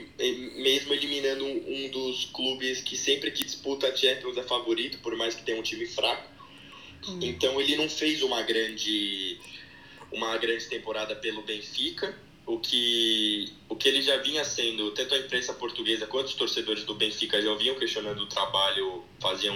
mesmo 0.57 0.95
eliminando 0.95 1.45
um, 1.45 1.85
um 1.85 1.91
dos 1.91 2.25
clubes 2.33 2.81
que 2.81 2.97
sempre 2.97 3.31
que 3.31 3.45
disputa 3.45 3.87
a 3.87 3.95
Champions 3.95 4.39
é 4.39 4.43
favorito, 4.43 4.99
por 4.99 5.15
mais 5.15 5.35
que 5.35 5.43
tenha 5.43 5.61
um 5.61 5.63
time 5.63 5.87
fraco. 5.87 6.27
Hum. 7.07 7.21
Então 7.23 7.61
ele 7.61 7.77
não 7.77 7.89
fez 7.89 8.23
uma 8.23 8.43
grande 8.43 9.39
uma 10.11 10.39
grande 10.39 10.67
temporada 10.67 11.15
pelo 11.15 11.43
Benfica, 11.43 12.19
o 12.47 12.59
que 12.59 13.53
o 13.69 13.77
que 13.77 13.87
ele 13.87 14.01
já 14.01 14.17
vinha 14.17 14.43
sendo, 14.43 14.91
tanto 14.93 15.15
a 15.15 15.19
imprensa 15.19 15.53
portuguesa 15.53 16.07
quanto 16.07 16.29
os 16.29 16.35
torcedores 16.35 16.85
do 16.85 16.95
Benfica 16.95 17.41
já 17.43 17.55
vinham 17.55 17.79
questionando 17.79 18.23
o 18.23 18.27
trabalho, 18.27 19.05
faziam 19.21 19.55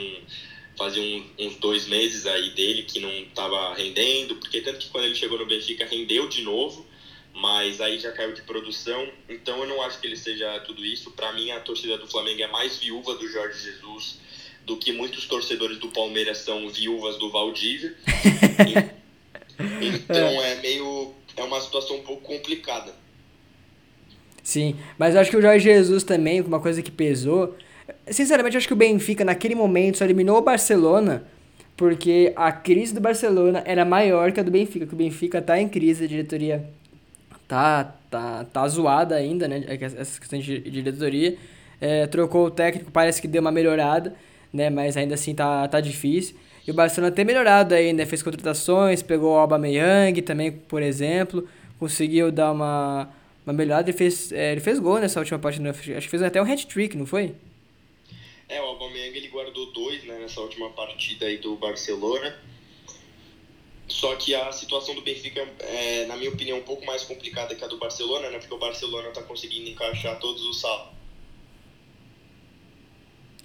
fazia 0.77 1.03
um, 1.03 1.25
uns 1.38 1.57
dois 1.57 1.87
meses 1.87 2.27
aí 2.27 2.51
dele 2.51 2.83
que 2.83 3.01
não 3.01 3.11
estava 3.11 3.75
rendendo, 3.75 4.37
porque 4.37 4.61
tanto 4.61 4.79
que 4.79 4.88
quando 4.88 5.05
ele 5.05 5.15
chegou 5.15 5.38
no 5.38 5.47
Benfica 5.47 5.87
rendeu 5.87 6.29
de 6.29 6.43
novo, 6.43 6.87
mas 7.35 7.81
aí 7.81 7.99
já 7.99 8.12
caiu 8.12 8.33
de 8.33 8.42
produção. 8.42 9.09
Então 9.29 9.61
eu 9.61 9.66
não 9.66 9.83
acho 9.83 10.01
que 10.01 10.07
ele 10.07 10.16
seja 10.16 10.61
tudo 10.61 10.85
isso. 10.85 11.11
Para 11.12 11.33
mim, 11.33 11.51
a 11.51 11.61
torcida 11.61 11.97
do 11.99 12.07
Flamengo 12.07 12.42
é 12.42 12.49
mais 12.49 12.79
viúva 12.79 13.14
do 13.14 13.29
Jorge 13.29 13.59
Jesus 13.59 14.21
do 14.64 14.77
que 14.77 14.92
muitos 14.92 15.27
torcedores 15.27 15.79
do 15.79 15.88
Palmeiras 15.88 16.38
são 16.38 16.68
viúvas 16.68 17.18
do 17.18 17.31
Valdívia. 17.31 17.95
então 19.81 20.42
é 20.42 20.55
meio. 20.57 21.14
É 21.37 21.42
uma 21.42 21.61
situação 21.61 21.97
um 21.97 22.03
pouco 22.03 22.23
complicada. 22.23 22.95
Sim, 24.42 24.77
mas 24.99 25.14
eu 25.14 25.21
acho 25.21 25.31
que 25.31 25.37
o 25.37 25.42
Jorge 25.42 25.64
Jesus 25.64 26.05
também, 26.05 26.40
uma 26.40 26.61
coisa 26.61 26.83
que 26.83 26.90
pesou. 26.90 27.57
Sinceramente, 28.09 28.55
eu 28.55 28.59
acho 28.59 28.66
que 28.66 28.75
o 28.75 28.77
Benfica, 28.77 29.25
naquele 29.25 29.55
momento, 29.55 29.99
só 29.99 30.05
eliminou 30.05 30.37
o 30.37 30.42
Barcelona 30.42 31.27
porque 31.77 32.33
a 32.37 32.53
crise 32.53 32.92
do 32.92 33.01
Barcelona 33.01 33.62
era 33.64 33.85
maior 33.85 34.31
que 34.31 34.38
a 34.38 34.42
do 34.42 34.51
Benfica, 34.51 34.87
que 34.87 34.95
o 34.95 34.97
Benfica 34.97 35.40
tá 35.40 35.59
em 35.59 35.68
crise, 35.68 36.05
a 36.05 36.07
diretoria 36.07 36.68
tá, 37.53 37.85
tá, 38.11 38.45
tá 38.47 38.67
zoada 38.67 39.15
ainda, 39.15 39.47
né? 39.47 39.62
É 39.69 39.85
essa 39.85 40.19
questão 40.19 40.38
de, 40.38 40.59
diretoria. 40.59 41.37
É, 41.79 42.07
trocou 42.07 42.47
o 42.47 42.51
técnico, 42.51 42.91
parece 42.91 43.21
que 43.21 43.29
deu 43.29 43.43
uma 43.43 43.53
melhorada, 43.53 44.15
né? 44.51 44.71
Mas 44.71 44.97
ainda 44.97 45.17
assim 45.17 45.35
tá, 45.35 45.69
tá 45.69 45.79
difícil. 45.79 46.35
E 46.67 46.71
o 46.71 46.75
Barcelona 46.75 47.12
tem 47.15 47.27
melhorado 47.27 47.75
aí, 47.75 47.93
né? 47.93 48.07
Fez 48.07 48.23
contratações, 48.23 49.03
pegou 49.03 49.35
o 49.35 49.37
Aubameyang 49.37 50.23
também, 50.23 50.51
por 50.51 50.81
exemplo. 50.81 51.47
Conseguiu 51.79 52.33
dar 52.33 52.53
uma, 52.53 53.11
uma 53.45 53.53
melhorada. 53.53 53.91
Ele 53.91 53.99
fez, 53.99 54.33
é, 54.33 54.53
ele 54.53 54.61
fez 54.62 54.79
gol 54.79 54.99
nessa 54.99 55.21
última 55.21 55.38
partida. 55.38 55.69
Acho 55.69 55.83
que 55.83 56.09
fez 56.09 56.23
até 56.23 56.41
um 56.41 56.51
hat-trick, 56.51 56.97
não 56.97 57.05
foi? 57.05 57.35
É, 58.49 58.62
o 58.62 58.65
Aubameyang 58.65 59.15
ele 59.15 59.29
guardou 59.29 59.71
dois 59.73 60.03
né, 60.05 60.21
nessa 60.21 60.41
última 60.41 60.71
partida 60.71 61.27
aí 61.27 61.37
do 61.37 61.55
Barcelona. 61.57 62.35
Só 63.92 64.16
que 64.16 64.35
a 64.35 64.50
situação 64.50 64.94
do 64.94 65.02
Benfica 65.02 65.46
é, 65.61 66.07
na 66.07 66.16
minha 66.16 66.31
opinião, 66.31 66.59
um 66.59 66.62
pouco 66.62 66.85
mais 66.87 67.02
complicada 67.02 67.55
que 67.55 67.62
a 67.62 67.66
do 67.66 67.76
Barcelona, 67.76 68.31
né? 68.31 68.38
Porque 68.38 68.55
o 68.55 68.59
Barcelona 68.59 69.09
está 69.09 69.22
conseguindo 69.22 69.68
encaixar 69.68 70.18
todos 70.18 70.42
os 70.44 70.61
salários. 70.61 70.94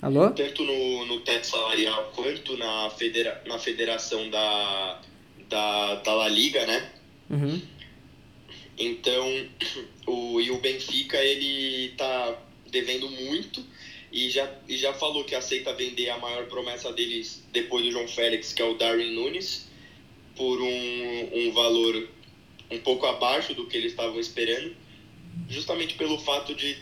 Alô? 0.02 0.30
Tanto 0.32 0.64
no, 0.64 1.06
no 1.06 1.20
teto 1.20 1.48
salarial 1.48 2.14
quanto 2.16 2.56
na, 2.56 2.90
federa 2.92 3.44
na 3.46 3.60
federação 3.60 4.30
da, 4.30 5.02
da, 5.50 5.96
da 5.96 6.14
La 6.14 6.30
Liga, 6.30 6.66
né? 6.66 6.94
Uhum. 7.30 7.62
Então, 8.78 9.50
o, 10.08 10.40
e 10.40 10.50
o 10.50 10.60
Benfica, 10.60 11.18
ele 11.18 11.90
tá 11.98 12.42
devendo 12.68 13.10
muito 13.10 13.62
e 14.14 14.30
já, 14.30 14.50
e 14.66 14.78
já 14.78 14.94
falou 14.94 15.26
que 15.26 15.36
aceita 15.36 15.74
vender 15.74 16.10
a 16.10 16.18
maior 16.18 16.46
promessa 16.46 16.94
deles 16.94 17.44
depois 17.52 17.84
do 17.84 17.92
João 17.92 18.08
Félix, 18.08 18.54
que 18.54 18.62
é 18.62 18.66
o 18.66 18.76
Darwin 18.76 19.14
Nunes 19.14 19.67
por 20.38 20.62
um, 20.62 21.30
um 21.34 21.52
valor 21.52 22.08
um 22.70 22.80
pouco 22.80 23.06
abaixo 23.06 23.54
do 23.54 23.66
que 23.66 23.76
eles 23.76 23.92
estavam 23.92 24.20
esperando, 24.20 24.76
justamente 25.50 25.96
pelo 25.96 26.18
fato 26.20 26.54
de 26.54 26.78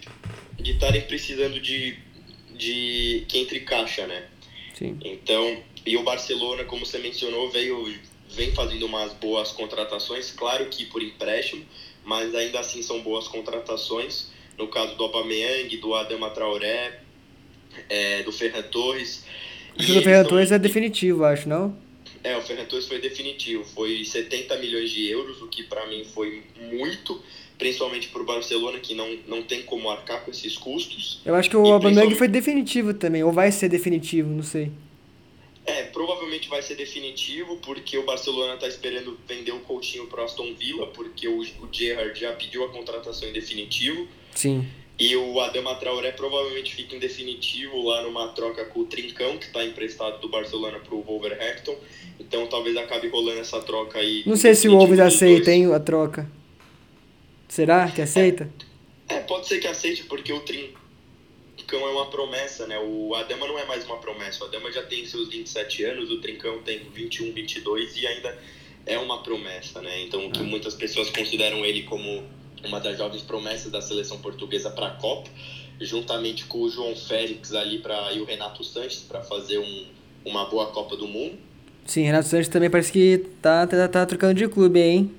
de 0.65 0.71
estarem 0.71 1.01
precisando 1.01 1.59
de, 1.59 1.95
de 2.55 3.23
que 3.27 3.37
entre 3.37 3.59
caixa, 3.61 4.07
né? 4.07 4.23
Sim. 4.73 4.97
Então, 5.03 5.61
e 5.85 5.95
o 5.95 6.03
Barcelona, 6.03 6.63
como 6.63 6.85
você 6.85 6.97
mencionou, 6.97 7.49
veio 7.49 7.93
vem 8.31 8.51
fazendo 8.53 8.85
umas 8.85 9.13
boas 9.13 9.51
contratações, 9.51 10.31
claro 10.31 10.65
que 10.65 10.85
por 10.85 11.01
empréstimo, 11.01 11.63
mas 12.03 12.33
ainda 12.33 12.59
assim 12.59 12.81
são 12.81 13.01
boas 13.01 13.27
contratações. 13.27 14.33
No 14.57 14.67
caso 14.67 14.95
do 14.95 15.03
Aubameyang, 15.03 15.77
do 15.77 15.93
Adama 15.93 16.29
Traoré, 16.29 16.99
é, 17.89 18.23
do 18.23 18.31
Ferran 18.31 18.63
Torres. 18.63 19.25
O 19.77 20.01
Ferran 20.01 20.23
Torres 20.23 20.51
é 20.51 20.57
definitivo, 20.57 21.23
acho, 21.25 21.47
não? 21.47 21.77
É, 22.25 22.35
o 22.35 22.41
Ferran 22.41 22.65
Torres 22.65 22.87
foi 22.87 22.99
definitivo. 22.99 23.63
Foi 23.63 24.03
70 24.03 24.57
milhões 24.57 24.89
de 24.89 25.07
euros, 25.07 25.43
o 25.43 25.47
que 25.47 25.61
para 25.61 25.85
mim 25.85 26.03
foi 26.03 26.41
muito, 26.71 27.21
principalmente 27.55 28.07
para 28.07 28.19
o 28.19 28.25
Barcelona, 28.25 28.79
que 28.79 28.95
não, 28.95 29.15
não 29.27 29.43
tem 29.43 29.61
como 29.61 29.87
arcar 29.91 30.25
com 30.25 30.31
esses 30.31 30.57
custos. 30.57 31.21
Eu 31.23 31.35
acho 31.35 31.47
que 31.51 31.55
o 31.55 31.63
Aubameyang 31.71 32.15
foi 32.15 32.27
definitivo 32.27 32.95
também, 32.95 33.23
ou 33.23 33.31
vai 33.31 33.51
ser 33.51 33.69
definitivo, 33.69 34.27
não 34.27 34.41
sei. 34.41 34.71
É, 35.67 35.83
provavelmente 35.83 36.49
vai 36.49 36.63
ser 36.63 36.73
definitivo, 36.73 37.57
porque 37.57 37.95
o 37.95 38.03
Barcelona 38.03 38.55
está 38.55 38.67
esperando 38.67 39.19
vender 39.27 39.51
o 39.51 39.59
Coutinho 39.59 40.07
para 40.07 40.23
Aston 40.23 40.51
Villa, 40.55 40.87
porque 40.87 41.27
o, 41.27 41.41
o 41.41 41.69
Gerrard 41.71 42.19
já 42.19 42.33
pediu 42.33 42.65
a 42.65 42.69
contratação 42.69 43.29
em 43.29 43.33
definitivo. 43.33 44.07
Sim. 44.33 44.67
E 44.97 45.15
o 45.15 45.39
Adama 45.41 45.75
Traoré 45.75 46.11
provavelmente 46.13 46.73
fica 46.73 46.95
em 46.95 46.99
definitivo 46.99 47.81
lá 47.83 48.01
numa 48.03 48.29
troca 48.29 48.63
com 48.65 48.81
o 48.81 48.85
Trincão, 48.85 49.37
que 49.37 49.45
está 49.45 49.63
emprestado 49.63 50.21
do 50.21 50.29
Barcelona 50.29 50.79
para 50.79 50.95
o 50.95 51.01
Wolverhampton. 51.01 51.75
Então 52.17 52.47
talvez 52.47 52.77
acabe 52.77 53.09
rolando 53.09 53.41
essa 53.41 53.61
troca 53.61 53.99
aí. 53.99 54.23
Não 54.25 54.37
sei 54.37 54.55
se 54.55 54.69
o 54.69 54.77
Wolves 54.77 54.99
aceita, 54.99 55.51
hein, 55.51 55.73
a 55.73 55.79
troca. 55.79 56.29
Será 57.49 57.91
que 57.91 58.01
aceita? 58.01 58.49
É, 59.09 59.15
é, 59.15 59.19
pode 59.21 59.47
ser 59.47 59.59
que 59.59 59.67
aceite, 59.67 60.03
porque 60.05 60.31
o 60.31 60.39
Trincão 60.39 61.87
é 61.87 61.91
uma 61.91 62.09
promessa, 62.09 62.65
né? 62.65 62.79
O 62.79 63.13
Adama 63.15 63.47
não 63.47 63.59
é 63.59 63.65
mais 63.65 63.85
uma 63.85 63.97
promessa. 63.97 64.45
O 64.45 64.47
Adama 64.47 64.71
já 64.71 64.83
tem 64.83 65.05
seus 65.05 65.27
27 65.27 65.83
anos, 65.83 66.09
o 66.09 66.21
Trincão 66.21 66.61
tem 66.63 66.79
21, 66.93 67.33
22 67.33 67.97
e 67.97 68.07
ainda 68.07 68.37
é 68.85 68.97
uma 68.97 69.21
promessa, 69.21 69.81
né? 69.81 70.03
Então, 70.03 70.29
que 70.31 70.39
ah. 70.39 70.43
muitas 70.43 70.73
pessoas 70.73 71.09
consideram 71.09 71.65
ele 71.65 71.83
como 71.83 72.23
uma 72.67 72.79
das 72.79 72.97
jovens 72.97 73.21
promessas 73.21 73.71
da 73.71 73.81
seleção 73.81 74.17
portuguesa 74.19 74.69
para 74.69 74.87
a 74.87 74.91
Copa, 74.91 75.29
juntamente 75.79 76.45
com 76.45 76.59
o 76.59 76.69
João 76.69 76.95
Félix 76.95 77.53
ali 77.53 77.79
pra, 77.79 78.11
e 78.13 78.19
o 78.19 78.25
Renato 78.25 78.63
Sanches 78.63 78.99
para 79.01 79.21
fazer 79.21 79.57
um, 79.59 79.85
uma 80.23 80.45
boa 80.45 80.67
Copa 80.67 80.95
do 80.95 81.07
Mundo. 81.07 81.37
Sim, 81.85 82.03
Renato 82.03 82.27
Sanches 82.27 82.47
também 82.47 82.69
parece 82.69 82.91
que 82.91 83.25
tá, 83.41 83.67
tá, 83.67 83.87
tá 83.87 84.05
trocando 84.05 84.33
de 84.33 84.47
clube, 84.47 84.79
hein? 84.79 85.15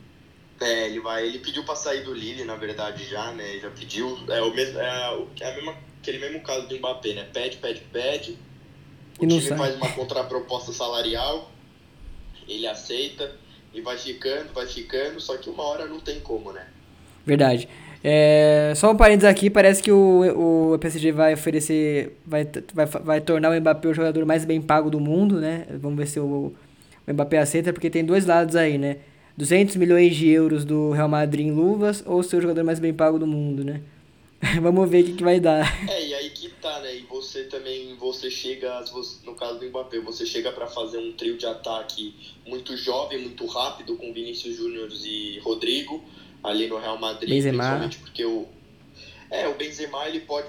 É, 0.60 0.86
ele 0.86 1.00
vai, 1.00 1.26
ele 1.26 1.38
pediu 1.38 1.64
para 1.64 1.76
sair 1.76 2.02
do 2.02 2.14
Lille, 2.14 2.44
na 2.44 2.56
verdade, 2.56 3.04
já, 3.04 3.30
né? 3.32 3.58
Já 3.60 3.70
pediu. 3.70 4.18
É, 4.28 4.40
o 4.40 4.52
mesmo, 4.54 4.78
é, 4.78 5.26
é 5.40 5.52
a 5.52 5.54
mesma, 5.54 5.76
aquele 6.00 6.18
mesmo 6.18 6.40
caso 6.40 6.66
do 6.66 6.76
Mbappé, 6.76 7.12
né? 7.12 7.28
Pede, 7.32 7.58
pede, 7.58 7.80
pede. 7.92 8.38
O 9.18 9.24
e 9.24 9.28
time 9.28 9.42
sai. 9.42 9.58
faz 9.58 9.76
uma 9.76 9.92
contraproposta 9.92 10.72
salarial, 10.72 11.50
ele 12.48 12.66
aceita 12.66 13.34
e 13.72 13.80
vai 13.80 13.98
ficando, 13.98 14.52
vai 14.52 14.66
ficando, 14.66 15.20
só 15.20 15.36
que 15.36 15.50
uma 15.50 15.62
hora 15.62 15.86
não 15.86 16.00
tem 16.00 16.20
como, 16.20 16.52
né? 16.52 16.66
Verdade. 17.26 17.68
É, 18.04 18.72
só 18.76 18.92
um 18.92 18.96
parênteses 18.96 19.28
aqui, 19.28 19.50
parece 19.50 19.82
que 19.82 19.90
o, 19.90 20.74
o 20.74 20.78
PSG 20.78 21.10
vai 21.10 21.34
oferecer, 21.34 22.16
vai, 22.24 22.48
vai, 22.72 22.86
vai 22.86 23.20
tornar 23.20 23.50
o 23.50 23.60
Mbappé 23.60 23.88
o 23.88 23.94
jogador 23.94 24.24
mais 24.24 24.44
bem 24.44 24.62
pago 24.62 24.88
do 24.88 25.00
mundo, 25.00 25.40
né? 25.40 25.66
Vamos 25.80 25.98
ver 25.98 26.06
se 26.06 26.20
o, 26.20 26.54
o 27.06 27.12
Mbappé 27.12 27.38
aceita 27.38 27.72
porque 27.72 27.90
tem 27.90 28.04
dois 28.04 28.24
lados 28.24 28.54
aí, 28.54 28.78
né? 28.78 28.98
200 29.36 29.74
milhões 29.74 30.14
de 30.14 30.28
euros 30.28 30.64
do 30.64 30.92
Real 30.92 31.08
Madrid 31.08 31.46
em 31.46 31.50
luvas 31.50 32.02
ou 32.06 32.22
ser 32.22 32.36
o 32.36 32.40
jogador 32.40 32.62
mais 32.62 32.78
bem 32.78 32.94
pago 32.94 33.18
do 33.18 33.26
mundo, 33.26 33.64
né? 33.64 33.82
Vamos 34.62 34.88
ver 34.88 35.02
o 35.02 35.06
que, 35.06 35.12
que 35.14 35.24
vai 35.24 35.40
dar. 35.40 35.66
É, 35.90 36.06
e 36.06 36.14
aí 36.14 36.30
que 36.30 36.48
tá, 36.60 36.80
né? 36.80 36.94
E 36.94 37.02
você 37.02 37.44
também, 37.44 37.96
você 37.96 38.30
chega, 38.30 38.84
no 39.24 39.34
caso 39.34 39.58
do 39.58 39.66
Mbappé, 39.66 39.98
você 39.98 40.24
chega 40.24 40.52
para 40.52 40.66
fazer 40.66 40.98
um 40.98 41.12
trio 41.12 41.36
de 41.36 41.46
ataque 41.46 42.14
muito 42.46 42.76
jovem, 42.76 43.20
muito 43.20 43.44
rápido, 43.46 43.96
com 43.96 44.12
Vinícius 44.12 44.56
Júnior 44.56 44.88
e 45.04 45.38
Rodrigo, 45.40 46.04
ali 46.42 46.66
no 46.66 46.78
Real 46.78 46.98
Madrid, 46.98 47.28
Benzema. 47.28 47.58
principalmente 47.58 47.98
porque 47.98 48.24
o, 48.24 48.46
é, 49.30 49.48
o 49.48 49.54
Benzema 49.54 50.06
ele 50.06 50.20
pode 50.20 50.48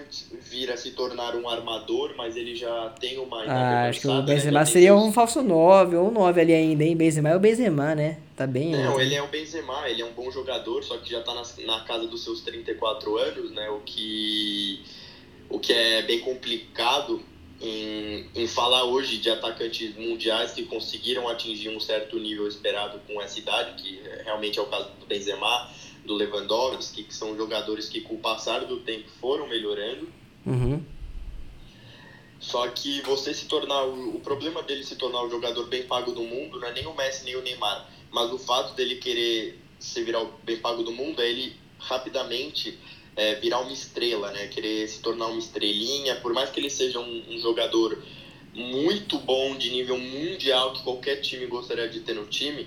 vir 0.49 0.71
a 0.71 0.77
se 0.77 0.91
tornar 0.91 1.35
um 1.35 1.49
armador, 1.49 2.13
mas 2.15 2.35
ele 2.35 2.55
já 2.55 2.89
tem 2.99 3.17
uma 3.17 3.43
Ah, 3.43 3.87
acho 3.87 4.01
que 4.01 4.07
o 4.07 4.13
né? 4.13 4.21
Benzema 4.21 4.63
tem 4.63 4.73
seria 4.73 4.95
um 4.95 5.11
falso 5.11 5.41
9 5.41 5.95
ou 5.95 6.09
um 6.09 6.11
9 6.11 6.41
ali 6.41 6.53
ainda, 6.53 6.83
hein? 6.83 6.95
Benzema 6.95 7.29
é 7.29 7.35
o 7.35 7.39
Benzema, 7.39 7.95
né? 7.95 8.19
Tá 8.35 8.45
bem. 8.45 8.71
Não, 8.71 8.97
né? 8.97 9.03
ele 9.03 9.15
é 9.15 9.21
o 9.21 9.27
Benzema, 9.27 9.89
ele 9.89 10.01
é 10.01 10.05
um 10.05 10.11
bom 10.11 10.29
jogador, 10.29 10.83
só 10.83 10.97
que 10.97 11.09
já 11.09 11.21
tá 11.21 11.33
na, 11.33 11.43
na 11.65 11.83
casa 11.85 12.05
dos 12.07 12.23
seus 12.23 12.41
34 12.41 13.17
anos, 13.17 13.51
né? 13.51 13.67
O 13.71 13.79
que, 13.79 14.83
o 15.49 15.59
que 15.59 15.73
é 15.73 16.03
bem 16.03 16.19
complicado 16.19 17.21
em, 17.61 18.29
em 18.35 18.47
falar 18.47 18.83
hoje 18.83 19.17
de 19.17 19.29
atacantes 19.29 19.95
mundiais 19.95 20.51
que 20.51 20.63
conseguiram 20.65 21.27
atingir 21.27 21.69
um 21.69 21.79
certo 21.79 22.19
nível 22.19 22.47
esperado 22.47 22.99
com 23.07 23.21
essa 23.21 23.39
idade, 23.39 23.81
que 23.81 23.99
realmente 24.23 24.59
é 24.59 24.61
o 24.61 24.67
caso 24.67 24.89
do 24.99 25.05
Benzema, 25.05 25.71
do 26.05 26.13
Lewandowski, 26.13 27.03
que 27.03 27.13
são 27.13 27.35
jogadores 27.35 27.89
que 27.89 28.01
com 28.01 28.15
o 28.15 28.19
passar 28.19 28.65
do 28.65 28.79
tempo 28.81 29.09
foram 29.19 29.47
melhorando. 29.47 30.07
Uhum. 30.45 30.83
Só 32.39 32.67
que 32.69 33.01
você 33.01 33.33
se 33.33 33.45
tornar. 33.45 33.83
O, 33.85 34.19
problema 34.19 34.61
dele 34.61 34.83
se 34.83 34.95
tornar 34.95 35.23
o 35.23 35.29
jogador 35.29 35.65
bem 35.67 35.83
pago 35.83 36.11
do 36.11 36.21
mundo 36.21 36.59
não 36.59 36.67
é 36.67 36.73
nem 36.73 36.85
o 36.85 36.95
Messi 36.95 37.25
nem 37.25 37.35
o 37.35 37.41
Neymar. 37.41 37.89
Mas 38.11 38.31
o 38.31 38.37
fato 38.37 38.73
dele 38.73 38.95
querer 38.95 39.59
se 39.79 40.03
virar 40.03 40.21
o 40.21 40.31
bem 40.43 40.57
pago 40.57 40.83
do 40.83 40.91
mundo 40.91 41.21
é 41.21 41.29
ele 41.29 41.55
rapidamente 41.79 42.77
é, 43.17 43.35
virar 43.35 43.59
uma 43.59 43.73
estrela, 43.73 44.31
né? 44.31 44.47
Querer 44.47 44.87
se 44.87 44.99
tornar 45.01 45.25
uma 45.25 45.39
estrelinha. 45.39 46.15
Por 46.21 46.33
mais 46.33 46.49
que 46.49 46.59
ele 46.59 46.69
seja 46.69 46.99
um, 46.99 47.23
um 47.29 47.39
jogador 47.39 47.97
muito 48.53 49.17
bom, 49.19 49.55
de 49.57 49.69
nível 49.71 49.97
mundial, 49.97 50.71
que 50.73 50.83
qualquer 50.83 51.17
time 51.17 51.45
gostaria 51.47 51.89
de 51.89 51.99
ter 51.99 52.13
no 52.13 52.25
time, 52.25 52.65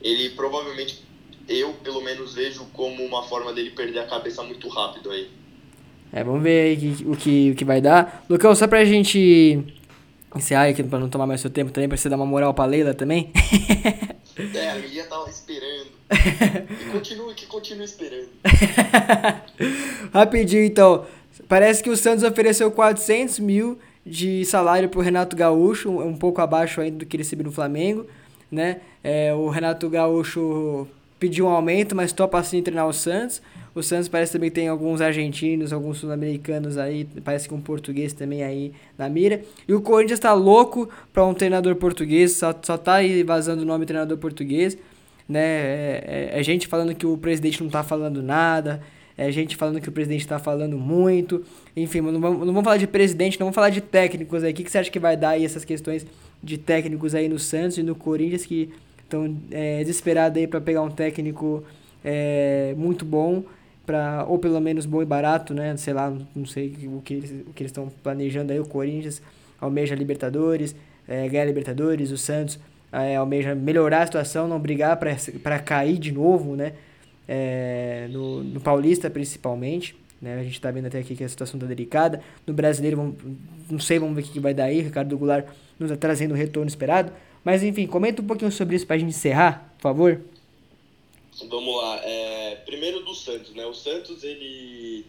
ele 0.00 0.30
provavelmente, 0.30 1.02
eu 1.48 1.72
pelo 1.82 2.00
menos 2.02 2.34
vejo 2.34 2.64
como 2.72 3.02
uma 3.04 3.22
forma 3.24 3.52
dele 3.52 3.70
perder 3.70 3.98
a 4.00 4.06
cabeça 4.06 4.42
muito 4.42 4.68
rápido 4.68 5.10
aí. 5.10 5.28
É, 6.12 6.22
vamos 6.22 6.42
ver 6.42 6.68
aí 6.68 6.76
que- 6.76 7.04
o, 7.04 7.16
que, 7.16 7.50
o 7.50 7.54
que 7.56 7.64
vai 7.64 7.80
dar. 7.80 8.24
Lucão, 8.30 8.54
só 8.54 8.66
pra 8.68 8.84
gente 8.84 9.58
encerrar 10.34 10.68
aqui, 10.68 10.82
pra 10.82 10.98
não 10.98 11.08
tomar 11.08 11.26
mais 11.26 11.40
seu 11.40 11.50
tempo 11.50 11.70
também, 11.72 11.88
pra 11.88 11.96
você 11.98 12.08
dar 12.08 12.16
uma 12.16 12.24
moral 12.26 12.52
pra 12.54 12.64
Leila 12.66 12.94
também. 12.94 13.32
É, 14.54 14.68
a 14.68 14.74
Lilia 14.74 15.04
tava 15.06 15.30
esperando. 15.30 15.95
Que 16.08 16.90
continue, 16.92 17.34
que 17.34 17.46
continue 17.46 17.84
esperando. 17.84 18.28
Rapidinho, 20.12 20.64
então. 20.64 21.06
Parece 21.48 21.82
que 21.82 21.90
o 21.90 21.96
Santos 21.96 22.24
ofereceu 22.24 22.70
400 22.70 23.38
mil 23.38 23.78
de 24.04 24.44
salário 24.44 24.88
pro 24.88 25.00
Renato 25.00 25.36
Gaúcho, 25.36 25.90
um, 25.90 26.16
pouco 26.16 26.40
abaixo 26.40 26.80
ainda 26.80 26.98
do 26.98 27.06
que 27.06 27.16
ele 27.16 27.24
recebeu 27.24 27.44
no 27.44 27.52
Flamengo, 27.52 28.06
né? 28.50 28.80
É, 29.02 29.34
o 29.34 29.48
Renato 29.48 29.88
Gaúcho 29.90 30.86
pediu 31.18 31.46
um 31.46 31.50
aumento, 31.50 31.94
mas 31.94 32.12
topa 32.12 32.38
assim 32.38 32.62
treinar 32.62 32.86
o 32.86 32.92
Santos. 32.92 33.42
O 33.74 33.82
Santos 33.82 34.08
parece 34.08 34.32
também 34.32 34.50
tem 34.50 34.68
alguns 34.68 35.00
argentinos, 35.00 35.72
alguns 35.72 35.98
sul-americanos 35.98 36.78
aí, 36.78 37.06
parece 37.22 37.46
que 37.46 37.54
um 37.54 37.60
português 37.60 38.12
também 38.12 38.42
aí 38.42 38.72
na 38.96 39.08
mira. 39.08 39.42
E 39.68 39.74
o 39.74 39.82
Corinthians 39.82 40.20
tá 40.20 40.32
louco 40.32 40.88
pra 41.12 41.26
um 41.26 41.34
treinador 41.34 41.76
português, 41.76 42.32
só, 42.32 42.54
só 42.62 42.78
tá 42.78 42.94
aí 42.94 43.22
vazando 43.22 43.62
o 43.62 43.66
nome 43.66 43.84
treinador 43.84 44.16
português, 44.16 44.78
né? 45.28 45.40
É, 45.40 46.30
é- 46.34 46.40
é 46.40 46.42
gente 46.42 46.66
falando 46.66 46.94
que 46.94 47.06
o 47.06 47.16
presidente 47.16 47.62
não 47.62 47.70
tá 47.70 47.82
falando 47.82 48.22
nada, 48.22 48.80
é 49.18 49.30
gente 49.32 49.56
falando 49.56 49.80
que 49.80 49.88
o 49.88 49.92
presidente 49.92 50.26
tá 50.26 50.38
falando 50.38 50.76
muito. 50.78 51.42
Enfim, 51.76 52.00
não 52.00 52.20
vamos, 52.20 52.40
não 52.40 52.46
vamos 52.46 52.64
falar 52.64 52.76
de 52.76 52.86
presidente, 52.86 53.38
não 53.40 53.46
vamos 53.46 53.54
falar 53.54 53.70
de 53.70 53.80
técnicos 53.80 54.44
aí. 54.44 54.52
O 54.52 54.54
que, 54.54 54.62
que 54.64 54.70
você 54.70 54.78
acha 54.78 54.90
que 54.90 54.98
vai 54.98 55.16
dar 55.16 55.30
aí 55.30 55.44
essas 55.44 55.64
questões 55.64 56.06
de 56.42 56.58
técnicos 56.58 57.14
aí 57.14 57.28
no 57.28 57.38
Santos 57.38 57.78
e 57.78 57.82
no 57.82 57.94
Corinthians 57.94 58.44
que 58.44 58.70
estão 59.02 59.36
é, 59.50 59.78
desesperados 59.78 60.38
aí 60.38 60.46
pra 60.46 60.60
pegar 60.60 60.82
um 60.82 60.90
técnico 60.90 61.64
é, 62.04 62.74
muito 62.76 63.04
bom, 63.04 63.42
pra, 63.86 64.24
ou 64.28 64.38
pelo 64.38 64.60
menos 64.60 64.84
bom 64.84 65.00
e 65.00 65.06
barato, 65.06 65.54
né? 65.54 65.76
Sei 65.76 65.94
lá, 65.94 66.12
não 66.34 66.44
sei 66.44 66.74
o 66.86 67.00
que 67.00 67.14
eles 67.14 67.30
o 67.48 67.52
que 67.52 67.62
eles 67.62 67.70
estão 67.70 67.90
planejando 68.02 68.52
aí. 68.52 68.60
O 68.60 68.66
Corinthians 68.66 69.22
almeja 69.60 69.94
Libertadores, 69.94 70.76
é, 71.08 71.26
ganhar 71.28 71.44
Libertadores, 71.46 72.10
o 72.10 72.18
Santos 72.18 72.58
é, 73.04 73.16
almeja 73.16 73.54
melhorar 73.54 74.02
a 74.02 74.06
situação, 74.06 74.48
não 74.48 74.58
brigar 74.58 74.98
pra 74.98 75.58
cair 75.58 75.98
de 75.98 76.12
novo, 76.12 76.56
né? 76.56 76.72
É, 77.28 78.08
no, 78.10 78.42
no 78.42 78.60
Paulista 78.60 79.10
principalmente. 79.10 79.94
Né? 80.20 80.38
A 80.38 80.42
gente 80.42 80.60
tá 80.60 80.70
vendo 80.70 80.86
até 80.86 80.98
aqui 80.98 81.14
que 81.14 81.24
a 81.24 81.28
situação 81.28 81.60
tá 81.60 81.66
delicada. 81.66 82.22
No 82.46 82.54
brasileiro, 82.54 82.96
vamos, 82.96 83.16
não 83.70 83.78
sei, 83.78 83.98
vamos 83.98 84.16
ver 84.16 84.22
o 84.22 84.24
que 84.24 84.40
vai 84.40 84.54
dar 84.54 84.64
aí. 84.64 84.80
Ricardo 84.80 85.16
Goulart 85.18 85.46
nos 85.78 85.90
tá 85.90 85.96
trazendo 85.96 86.32
o 86.32 86.34
retorno 86.34 86.68
esperado. 86.68 87.12
Mas 87.44 87.62
enfim, 87.62 87.86
comenta 87.86 88.22
um 88.22 88.26
pouquinho 88.26 88.50
sobre 88.50 88.76
isso 88.76 88.86
pra 88.86 88.96
gente 88.96 89.10
encerrar, 89.10 89.72
por 89.76 89.82
favor. 89.82 90.20
Vamos 91.48 91.76
lá. 91.76 92.00
É, 92.02 92.56
primeiro 92.64 93.00
do 93.04 93.14
Santos, 93.14 93.54
né? 93.54 93.66
O 93.66 93.74
Santos, 93.74 94.24
ele, 94.24 95.04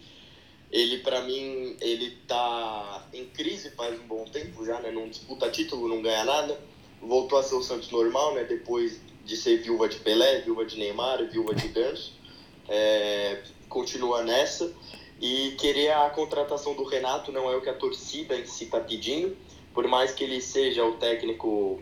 ele 0.70 0.98
para 1.00 1.22
mim, 1.22 1.78
ele 1.80 2.12
tá 2.28 3.08
em 3.14 3.26
crise 3.26 3.72
faz 3.72 3.98
um 3.98 4.08
bom 4.08 4.26
tempo 4.26 4.66
já, 4.66 4.80
né? 4.82 4.92
Não 4.92 5.08
disputa 5.08 5.50
título, 5.50 5.88
não 5.88 6.02
ganha 6.02 6.26
nada. 6.26 6.60
Voltou 7.02 7.40
a 7.40 7.44
ser 7.44 7.56
o 7.56 7.64
Santos 7.64 7.90
normal, 7.92 8.34
né? 8.34 8.44
Depois 8.44 9.00
de 9.26 9.36
ser 9.36 9.58
viúva 9.58 9.88
de 9.88 9.98
Pelé, 9.98 10.42
viúva 10.42 10.66
de 10.66 10.78
Neymar, 10.78 11.26
viúva 11.30 11.54
de 11.54 11.68
Ganso. 11.68 12.16
É, 12.70 13.44
continua 13.70 14.24
nessa. 14.24 14.76
E 15.22 15.52
querer 15.52 15.94
a 15.94 16.10
contratação 16.10 16.76
do 16.76 16.84
Renato 16.84 17.32
não 17.32 17.50
é 17.50 17.56
o 17.56 17.62
que 17.62 17.70
a 17.70 17.74
torcida 17.74 18.36
em 18.36 18.46
si 18.46 18.66
tá 18.66 18.78
pedindo. 18.78 19.38
Por 19.74 19.88
mais 19.88 20.12
que 20.12 20.26
ele 20.26 20.42
seja 20.42 20.84
o 20.84 20.98
técnico 20.98 21.82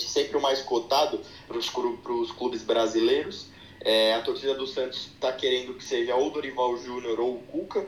sempre 0.00 0.36
o 0.36 0.40
mais 0.40 0.62
cotado 0.62 1.20
para 1.46 1.56
os 1.58 2.32
clubes 2.32 2.62
brasileiros. 2.62 3.48
É, 3.80 4.14
a 4.14 4.22
torcida 4.22 4.54
do 4.54 4.66
Santos 4.66 5.10
está 5.14 5.32
querendo 5.32 5.74
que 5.74 5.84
seja 5.84 6.16
ou 6.16 6.30
Dorival 6.30 6.76
Júnior 6.78 7.20
ou 7.20 7.36
o 7.36 7.42
Cuca. 7.42 7.86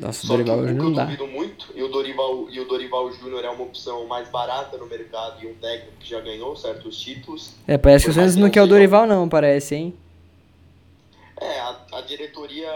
Nossa, 0.00 0.24
o 0.24 0.28
Só 0.28 0.36
que 0.38 0.44
Dorival 0.44 0.58
o 0.58 0.60
Cuca 0.62 0.72
não 0.74 0.88
eu 0.88 0.94
dá. 0.94 1.04
duvido 1.04 1.26
muito. 1.26 1.66
E 1.74 1.82
o 1.82 1.88
Dorival, 1.88 2.50
e 2.50 2.58
o 2.60 2.64
Dorival 2.64 3.12
Júnior 3.12 3.44
é 3.44 3.50
uma 3.50 3.64
opção 3.64 4.06
mais 4.06 4.28
barata 4.30 4.78
no 4.78 4.86
mercado 4.86 5.42
e 5.44 5.46
um 5.46 5.54
técnico 5.54 5.92
que 6.00 6.08
já 6.08 6.20
ganhou 6.20 6.56
certos 6.56 6.98
títulos. 7.00 7.52
É, 7.68 7.76
parece 7.76 8.06
que 8.06 8.10
o 8.10 8.14
que 8.14 8.40
não 8.40 8.50
quer 8.50 8.62
o 8.62 8.66
Dorival 8.66 9.06
não, 9.06 9.28
parece, 9.28 9.74
hein? 9.74 9.94
É, 11.40 11.60
a, 11.60 11.76
a 11.92 12.00
diretoria, 12.00 12.70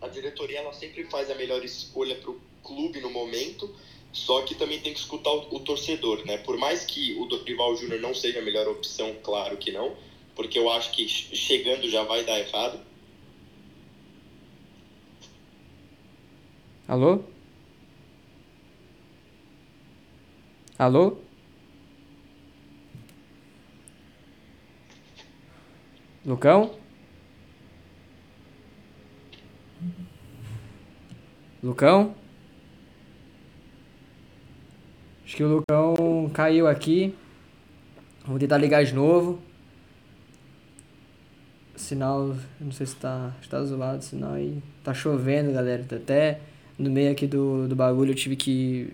a 0.00 0.08
diretoria 0.08 0.60
ela 0.60 0.72
sempre 0.72 1.04
faz 1.04 1.30
a 1.30 1.34
melhor 1.34 1.64
escolha 1.64 2.14
para 2.16 2.30
o 2.30 2.40
clube 2.62 3.00
no 3.00 3.10
momento, 3.10 3.68
só 4.12 4.42
que 4.42 4.54
também 4.54 4.80
tem 4.80 4.92
que 4.92 4.98
escutar 5.00 5.30
o, 5.30 5.54
o 5.56 5.60
torcedor, 5.60 6.24
né? 6.24 6.38
Por 6.38 6.56
mais 6.56 6.84
que 6.84 7.14
o 7.18 7.26
Dorival 7.26 7.76
Júnior 7.76 8.00
não 8.00 8.14
seja 8.14 8.38
a 8.38 8.42
melhor 8.42 8.68
opção, 8.68 9.14
claro 9.22 9.56
que 9.56 9.70
não, 9.72 9.92
porque 10.36 10.58
eu 10.58 10.70
acho 10.70 10.92
que 10.92 11.08
che- 11.08 11.34
chegando 11.34 11.88
já 11.88 12.02
vai 12.04 12.24
dar 12.24 12.38
errado. 12.38 12.78
Alô? 16.90 17.22
Alô? 20.76 21.18
Lucão? 26.26 26.74
Lucão? 31.62 32.12
Acho 35.24 35.36
que 35.36 35.44
o 35.44 35.48
Lucão 35.48 36.28
caiu 36.34 36.66
aqui. 36.66 37.14
Vou 38.24 38.36
tentar 38.36 38.58
ligar 38.58 38.84
de 38.84 38.92
novo. 38.92 39.40
Sinal, 41.76 42.36
não 42.60 42.72
sei 42.72 42.86
se 42.86 42.96
tá, 42.96 43.32
se 43.40 43.48
tá 43.48 43.64
zoado 43.64 44.00
o 44.00 44.02
sinal 44.02 44.32
aí. 44.32 44.60
Tá 44.82 44.92
chovendo, 44.92 45.52
galera. 45.52 45.84
Tá 45.84 45.94
até 45.94 46.49
no 46.80 46.90
meio 46.90 47.12
aqui 47.12 47.26
do, 47.26 47.68
do 47.68 47.76
bagulho 47.76 48.12
eu 48.12 48.14
tive 48.14 48.36
que 48.36 48.90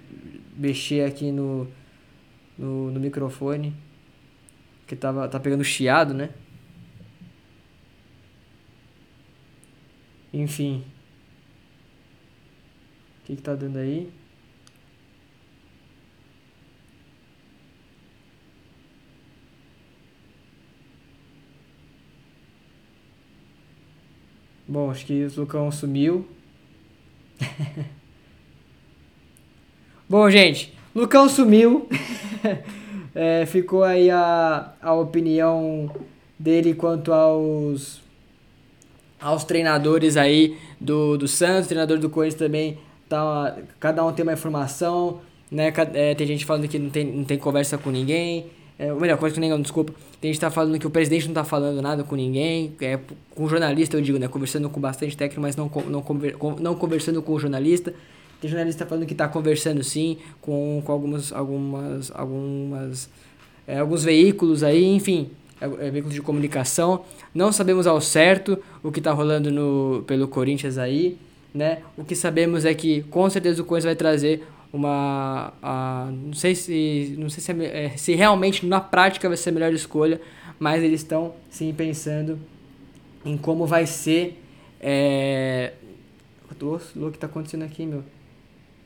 mexer 0.56 1.04
aqui 1.04 1.30
no, 1.30 1.68
no, 2.58 2.90
no 2.90 3.00
microfone. 3.00 3.74
Que 4.86 4.96
tava, 4.96 5.28
tá 5.28 5.38
pegando 5.40 5.64
chiado, 5.64 6.12
né? 6.14 6.30
Enfim. 10.32 10.84
O 13.22 13.26
que 13.26 13.36
que 13.36 13.42
tá 13.42 13.54
dando 13.54 13.78
aí? 13.78 14.10
Bom, 24.68 24.90
acho 24.90 25.06
que 25.06 25.24
o 25.24 25.40
Lucão 25.40 25.70
sumiu. 25.70 26.35
Bom, 30.08 30.30
gente, 30.30 30.72
Lucão 30.94 31.28
sumiu. 31.28 31.88
é, 33.14 33.44
ficou 33.46 33.82
aí 33.82 34.10
a, 34.10 34.72
a 34.80 34.92
opinião 34.94 35.90
dele 36.38 36.74
quanto 36.74 37.12
aos 37.12 38.04
aos 39.20 39.44
treinadores 39.44 40.16
aí 40.16 40.56
do, 40.80 41.16
do 41.16 41.26
Santos, 41.26 41.66
treinador 41.68 41.98
do 41.98 42.10
Corinthians 42.10 42.38
também, 42.38 42.78
tá, 43.08 43.56
cada 43.80 44.04
um 44.04 44.12
tem 44.12 44.22
uma 44.22 44.34
informação, 44.34 45.20
né? 45.50 45.72
É, 45.94 46.14
tem 46.14 46.26
gente 46.26 46.44
falando 46.44 46.68
que 46.68 46.78
não 46.78 46.90
tem, 46.90 47.04
não 47.04 47.24
tem 47.24 47.38
conversa 47.38 47.78
com 47.78 47.90
ninguém, 47.90 48.46
é, 48.78 48.92
ou 48.92 49.00
melhor, 49.00 49.16
conversa 49.16 49.34
com 49.36 49.40
ninguém, 49.40 49.62
desculpa. 49.62 49.92
Tem 50.20 50.30
gente 50.30 50.38
que 50.38 50.46
tá 50.46 50.50
falando 50.50 50.78
que 50.78 50.86
o 50.86 50.90
presidente 50.90 51.26
não 51.26 51.34
tá 51.34 51.44
falando 51.44 51.80
nada 51.80 52.04
com 52.04 52.14
ninguém, 52.14 52.74
é, 52.80 52.98
com 53.34 53.48
jornalista 53.48 53.96
eu 53.96 54.02
digo, 54.02 54.18
né? 54.18 54.28
Conversando 54.28 54.68
com 54.68 54.80
bastante 54.80 55.16
técnico, 55.16 55.40
mas 55.40 55.56
não, 55.56 55.70
não, 55.88 56.02
conver, 56.02 56.36
não 56.60 56.74
conversando 56.74 57.22
com 57.22 57.32
o 57.32 57.38
jornalista. 57.38 57.94
Tem 58.40 58.50
jornalista 58.50 58.84
falando 58.84 59.06
que 59.06 59.14
tá 59.14 59.26
conversando 59.28 59.82
sim 59.82 60.18
com, 60.42 60.82
com 60.84 60.92
algumas, 60.92 61.32
algumas, 61.32 62.12
algumas, 62.14 63.08
é, 63.66 63.78
alguns 63.78 64.04
veículos 64.04 64.62
aí, 64.62 64.84
enfim 64.84 65.30
é, 65.60 65.86
é 65.86 65.90
veículos 65.90 66.14
de 66.14 66.22
comunicação. 66.22 67.04
Não 67.34 67.52
sabemos 67.52 67.86
ao 67.86 68.00
certo 68.00 68.58
o 68.82 68.92
que 68.92 69.00
está 69.00 69.12
rolando 69.12 69.50
no, 69.50 70.04
pelo 70.06 70.28
Corinthians 70.28 70.78
aí, 70.78 71.18
né? 71.54 71.78
O 71.96 72.04
que 72.04 72.14
sabemos 72.14 72.64
é 72.64 72.74
que 72.74 73.02
com 73.04 73.28
certeza 73.30 73.62
o 73.62 73.64
Corinthians 73.64 73.84
vai 73.86 73.96
trazer 73.96 74.46
uma 74.76 75.52
a, 75.62 76.08
não 76.12 76.32
sei 76.32 76.54
se 76.54 77.16
não 77.18 77.28
sei 77.28 77.42
se, 77.42 77.52
é, 77.64 77.84
é, 77.86 77.96
se 77.96 78.14
realmente 78.14 78.64
na 78.66 78.80
prática 78.80 79.28
vai 79.28 79.36
ser 79.36 79.50
a 79.50 79.52
melhor 79.52 79.72
escolha, 79.72 80.20
mas 80.58 80.82
eles 80.82 81.00
estão 81.00 81.34
sim 81.50 81.72
pensando 81.74 82.38
em 83.24 83.36
como 83.36 83.66
vai 83.66 83.86
ser 83.86 84.40
é, 84.80 85.72
o 86.50 87.10
que 87.10 87.16
está 87.16 87.26
acontecendo 87.26 87.64
aqui, 87.64 87.84
meu. 87.84 88.04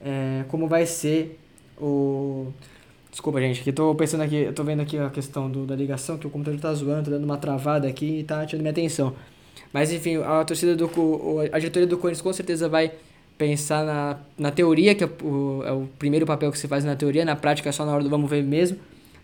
É, 0.03 0.45
como 0.49 0.67
vai 0.67 0.87
ser 0.87 1.39
o 1.79 2.53
Desculpa, 3.11 3.41
gente, 3.41 3.63
que 3.63 3.73
tô 3.73 3.93
pensando 3.97 4.23
aqui, 4.23 4.53
tô 4.55 4.63
vendo 4.63 4.81
aqui 4.83 4.97
a 4.97 5.11
questão 5.11 5.51
do, 5.51 5.67
da 5.67 5.75
ligação, 5.75 6.17
que 6.17 6.29
o 6.29 6.31
computador 6.31 6.61
tá 6.61 6.73
zoando, 6.73 7.07
tá 7.07 7.11
dando 7.11 7.25
uma 7.25 7.37
travada 7.37 7.89
aqui 7.89 8.21
e 8.21 8.25
tá 8.25 8.47
tirando 8.47 8.63
minha 8.63 8.71
atenção. 8.71 9.17
Mas 9.73 9.93
enfim, 9.93 10.19
a 10.19 10.45
torcida 10.45 10.77
do 10.77 10.89
a 11.53 11.59
diretoria 11.59 11.89
do 11.89 11.99
Corinthians 11.99 12.23
com 12.23 12.33
certeza 12.33 12.69
vai 12.69 12.93
pensar 13.41 13.87
na, 13.87 14.19
na 14.37 14.51
teoria, 14.51 14.95
que 14.95 15.03
é 15.03 15.09
o, 15.23 15.63
é 15.65 15.73
o 15.73 15.89
primeiro 15.99 16.27
papel 16.27 16.53
que 16.53 16.59
se 16.59 16.69
faz 16.69 16.85
na 16.85 16.95
teoria, 16.95 17.25
na 17.25 17.35
prática 17.35 17.71
é 17.71 17.73
só 17.73 17.87
na 17.87 17.95
hora 17.95 18.05
do 18.05 18.11
vamos 18.11 18.29
ver 18.29 18.43
mesmo, 18.43 18.77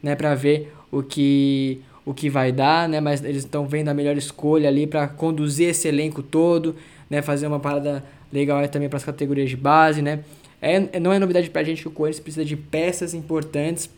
né, 0.02 0.16
para 0.16 0.34
ver 0.34 0.72
o 0.90 1.02
que 1.02 1.82
o 2.02 2.14
que 2.14 2.30
vai 2.30 2.50
dar, 2.50 2.88
né, 2.88 2.98
mas 2.98 3.22
eles 3.22 3.44
estão 3.44 3.66
vendo 3.66 3.88
a 3.88 3.94
melhor 3.94 4.16
escolha 4.16 4.68
ali 4.70 4.86
para 4.86 5.06
conduzir 5.06 5.68
esse 5.68 5.86
elenco 5.86 6.22
todo, 6.22 6.74
né, 7.10 7.20
fazer 7.20 7.46
uma 7.46 7.60
parada 7.60 8.02
legal 8.32 8.58
aí 8.58 8.68
também 8.68 8.88
para 8.88 8.96
as 8.96 9.04
categorias 9.04 9.50
de 9.50 9.56
base, 9.56 10.00
né? 10.00 10.20
É, 10.62 10.98
não 10.98 11.12
é 11.12 11.18
novidade 11.18 11.50
pra 11.50 11.62
gente 11.62 11.82
que 11.82 11.88
o 11.88 11.90
Corinthians 11.90 12.22
precisa 12.22 12.44
de 12.44 12.56
peças 12.56 13.12
importantes 13.12 13.90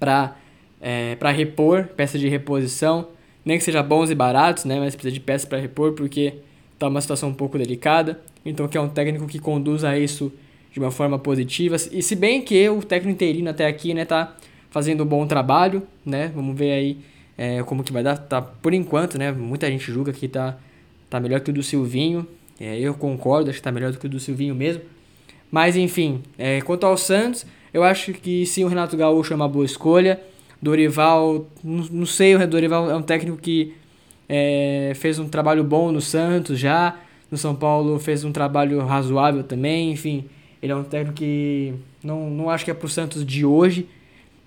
para 0.00 0.34
é, 0.80 1.14
pra 1.16 1.30
repor, 1.30 1.88
peças 1.94 2.18
de 2.18 2.28
reposição, 2.28 3.08
nem 3.44 3.58
que 3.58 3.64
seja 3.64 3.82
bons 3.82 4.08
e 4.08 4.14
baratos, 4.14 4.64
né, 4.64 4.80
mas 4.80 4.94
precisa 4.94 5.12
de 5.12 5.20
peças 5.20 5.46
para 5.46 5.58
repor 5.58 5.92
porque 5.92 6.34
tá 6.78 6.88
uma 6.88 7.02
situação 7.02 7.28
um 7.28 7.34
pouco 7.34 7.58
delicada. 7.58 8.18
Então 8.46 8.68
que 8.68 8.78
é 8.78 8.80
um 8.80 8.88
técnico 8.88 9.26
que 9.26 9.38
conduza 9.38 9.98
isso 9.98 10.32
de 10.72 10.78
uma 10.78 10.90
forma 10.90 11.18
positiva. 11.18 11.76
E 11.90 12.02
se 12.02 12.14
bem 12.14 12.42
que 12.42 12.68
o 12.68 12.82
técnico 12.82 13.14
interino 13.14 13.50
até 13.50 13.66
aqui, 13.66 13.92
né, 13.92 14.04
tá 14.04 14.36
fazendo 14.70 15.02
um 15.02 15.06
bom 15.06 15.26
trabalho, 15.26 15.82
né? 16.04 16.30
Vamos 16.34 16.56
ver 16.56 16.72
aí 16.72 16.98
é, 17.36 17.62
como 17.62 17.82
que 17.82 17.92
vai 17.92 18.02
dar. 18.02 18.16
Tá 18.16 18.40
por 18.40 18.72
enquanto, 18.72 19.18
né? 19.18 19.32
Muita 19.32 19.66
gente 19.68 19.90
julga 19.90 20.12
que 20.12 20.28
tá 20.28 20.56
tá 21.08 21.20
melhor 21.20 21.40
que 21.40 21.50
o 21.50 21.52
do 21.52 21.62
Silvinho. 21.62 22.26
É, 22.60 22.78
eu 22.78 22.94
concordo, 22.94 23.50
acho 23.50 23.58
que 23.58 23.62
tá 23.62 23.72
melhor 23.72 23.92
do 23.92 23.98
que 23.98 24.06
o 24.06 24.08
do 24.08 24.20
Silvinho 24.20 24.54
mesmo. 24.54 24.82
Mas 25.50 25.76
enfim, 25.76 26.22
é, 26.38 26.60
quanto 26.60 26.84
ao 26.84 26.96
Santos, 26.96 27.46
eu 27.72 27.82
acho 27.82 28.12
que 28.12 28.44
sim, 28.46 28.64
o 28.64 28.68
Renato 28.68 28.96
Gaúcho 28.96 29.32
é 29.32 29.36
uma 29.36 29.48
boa 29.48 29.64
escolha. 29.64 30.20
Dorival, 30.60 31.46
não, 31.62 31.84
não 31.90 32.06
sei, 32.06 32.34
o 32.34 32.46
Dorival 32.46 32.90
é 32.90 32.96
um 32.96 33.02
técnico 33.02 33.36
que 33.38 33.74
é, 34.28 34.92
fez 34.96 35.18
um 35.18 35.28
trabalho 35.28 35.62
bom 35.62 35.92
no 35.92 36.00
Santos 36.00 36.58
já. 36.58 36.96
No 37.30 37.36
São 37.36 37.54
Paulo 37.54 37.98
fez 37.98 38.24
um 38.24 38.32
trabalho 38.32 38.84
razoável 38.84 39.42
também. 39.42 39.90
Enfim, 39.92 40.24
ele 40.62 40.72
é 40.72 40.76
um 40.76 40.84
técnico 40.84 41.16
que 41.16 41.74
não, 42.02 42.30
não 42.30 42.50
acho 42.50 42.64
que 42.64 42.70
é 42.70 42.74
pro 42.74 42.88
Santos 42.88 43.24
de 43.24 43.44
hoje, 43.44 43.88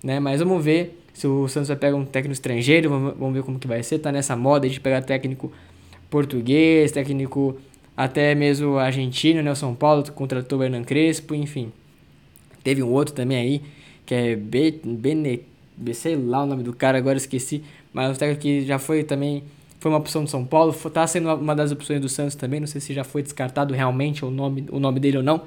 né? 0.02 0.18
Mas 0.18 0.40
vamos 0.40 0.64
ver 0.64 0.98
se 1.12 1.26
o 1.26 1.46
Santos 1.48 1.68
vai 1.68 1.76
pegar 1.76 1.96
um 1.96 2.04
técnico 2.04 2.32
estrangeiro, 2.32 2.88
vamos, 2.88 3.14
vamos 3.18 3.34
ver 3.34 3.42
como 3.42 3.58
que 3.58 3.66
vai 3.66 3.82
ser. 3.82 3.98
Tá 3.98 4.10
nessa 4.10 4.34
moda 4.34 4.68
de 4.68 4.80
pegar 4.80 5.02
técnico 5.02 5.52
português, 6.08 6.90
técnico 6.92 7.58
até 7.96 8.34
mesmo 8.34 8.78
argentino, 8.78 9.42
né? 9.42 9.50
O 9.50 9.56
São 9.56 9.74
Paulo 9.74 10.02
contratou 10.12 10.58
o 10.58 10.64
Hernan 10.64 10.82
Crespo, 10.82 11.34
enfim. 11.34 11.72
Teve 12.64 12.82
um 12.82 12.88
outro 12.88 13.14
também 13.14 13.38
aí, 13.38 13.62
que 14.06 14.14
é 14.14 14.36
Bene, 14.36 15.42
sei 15.92 16.16
lá 16.16 16.42
o 16.42 16.46
nome 16.46 16.62
do 16.62 16.72
cara, 16.72 16.98
agora 16.98 17.16
esqueci. 17.16 17.62
Mas 17.92 18.16
o 18.16 18.18
técnico 18.18 18.42
que 18.42 18.64
já 18.64 18.78
foi 18.78 19.04
também, 19.04 19.42
foi 19.80 19.90
uma 19.90 19.98
opção 19.98 20.22
do 20.22 20.30
São 20.30 20.44
Paulo, 20.44 20.72
tá 20.92 21.06
sendo 21.06 21.34
uma 21.34 21.56
das 21.56 21.72
opções 21.72 22.00
do 22.00 22.08
Santos 22.08 22.34
também, 22.34 22.60
não 22.60 22.66
sei 22.66 22.80
se 22.80 22.92
já 22.92 23.02
foi 23.02 23.22
descartado 23.22 23.74
realmente 23.74 24.24
o 24.24 24.30
nome, 24.30 24.66
o 24.70 24.78
nome 24.78 25.00
dele 25.00 25.16
ou 25.16 25.22
não. 25.22 25.42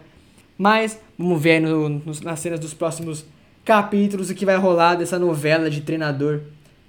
Mas 0.57 0.99
vamos 1.17 1.41
ver 1.41 1.61
no, 1.61 1.87
no, 1.87 2.13
nas 2.23 2.39
cenas 2.39 2.59
dos 2.59 2.73
próximos 2.73 3.25
capítulos 3.63 4.29
o 4.29 4.35
que 4.35 4.45
vai 4.45 4.57
rolar 4.57 4.95
dessa 4.95 5.19
novela 5.19 5.69
de 5.69 5.81
treinador 5.81 6.41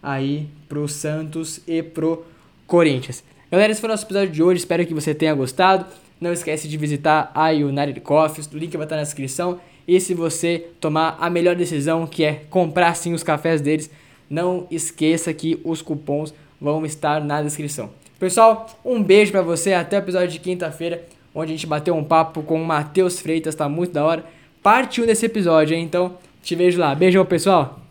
aí 0.03 0.49
pro 0.69 0.89
Santos 0.89 1.61
e 1.67 1.83
pro 1.83 2.25
Corinthians. 2.67 3.23
Galera, 3.51 3.71
esse 3.71 3.81
foi 3.81 3.89
o 3.89 3.93
nosso 3.93 4.07
episódio 4.07 4.31
de 4.31 4.43
hoje. 4.43 4.61
Espero 4.61 4.85
que 4.87 4.95
você 4.95 5.15
tenha 5.15 5.35
gostado. 5.35 5.87
Não 6.21 6.33
esquece 6.33 6.67
de 6.67 6.77
visitar 6.77 7.31
a 7.35 7.51
United 7.51 8.01
Coffees. 8.01 8.47
O 8.53 8.59
link 8.59 8.77
vai 8.77 8.87
estar 8.87 8.97
na 8.97 9.03
descrição. 9.03 9.61
E 9.87 10.01
se 10.01 10.15
você 10.15 10.67
tomar 10.81 11.17
a 11.21 11.29
melhor 11.29 11.55
decisão, 11.55 12.07
que 12.07 12.25
é 12.25 12.43
comprar 12.51 12.95
sim 12.97 13.13
os 13.13 13.23
cafés 13.23 13.61
deles, 13.61 13.91
não 14.29 14.67
esqueça 14.71 15.33
que 15.33 15.61
os 15.63 15.83
cupons 15.83 16.35
vão 16.65 16.87
estar 16.87 17.21
na 17.23 17.43
descrição. 17.43 17.91
Pessoal, 18.19 18.67
um 18.83 19.03
beijo 19.03 19.31
para 19.31 19.43
você. 19.43 19.75
Até 19.75 19.99
o 19.99 20.01
episódio 20.01 20.29
de 20.29 20.41
quinta-feira, 20.41 21.05
onde 21.35 21.53
a 21.53 21.55
gente 21.55 21.67
bateu 21.67 21.95
um 21.95 22.03
papo 22.03 22.43
com 22.43 22.61
o 22.61 22.65
Matheus 22.65 23.21
Freitas. 23.21 23.55
Tá 23.55 23.69
muito 23.69 23.93
da 23.93 24.03
hora. 24.03 24.25
Parte 24.63 25.03
1 25.03 25.07
desse 25.07 25.27
episódio, 25.27 25.77
hein? 25.77 25.85
Então, 25.85 26.17
te 26.43 26.55
vejo 26.55 26.81
lá. 26.81 26.95
Beijão, 26.95 27.25
pessoal. 27.27 27.84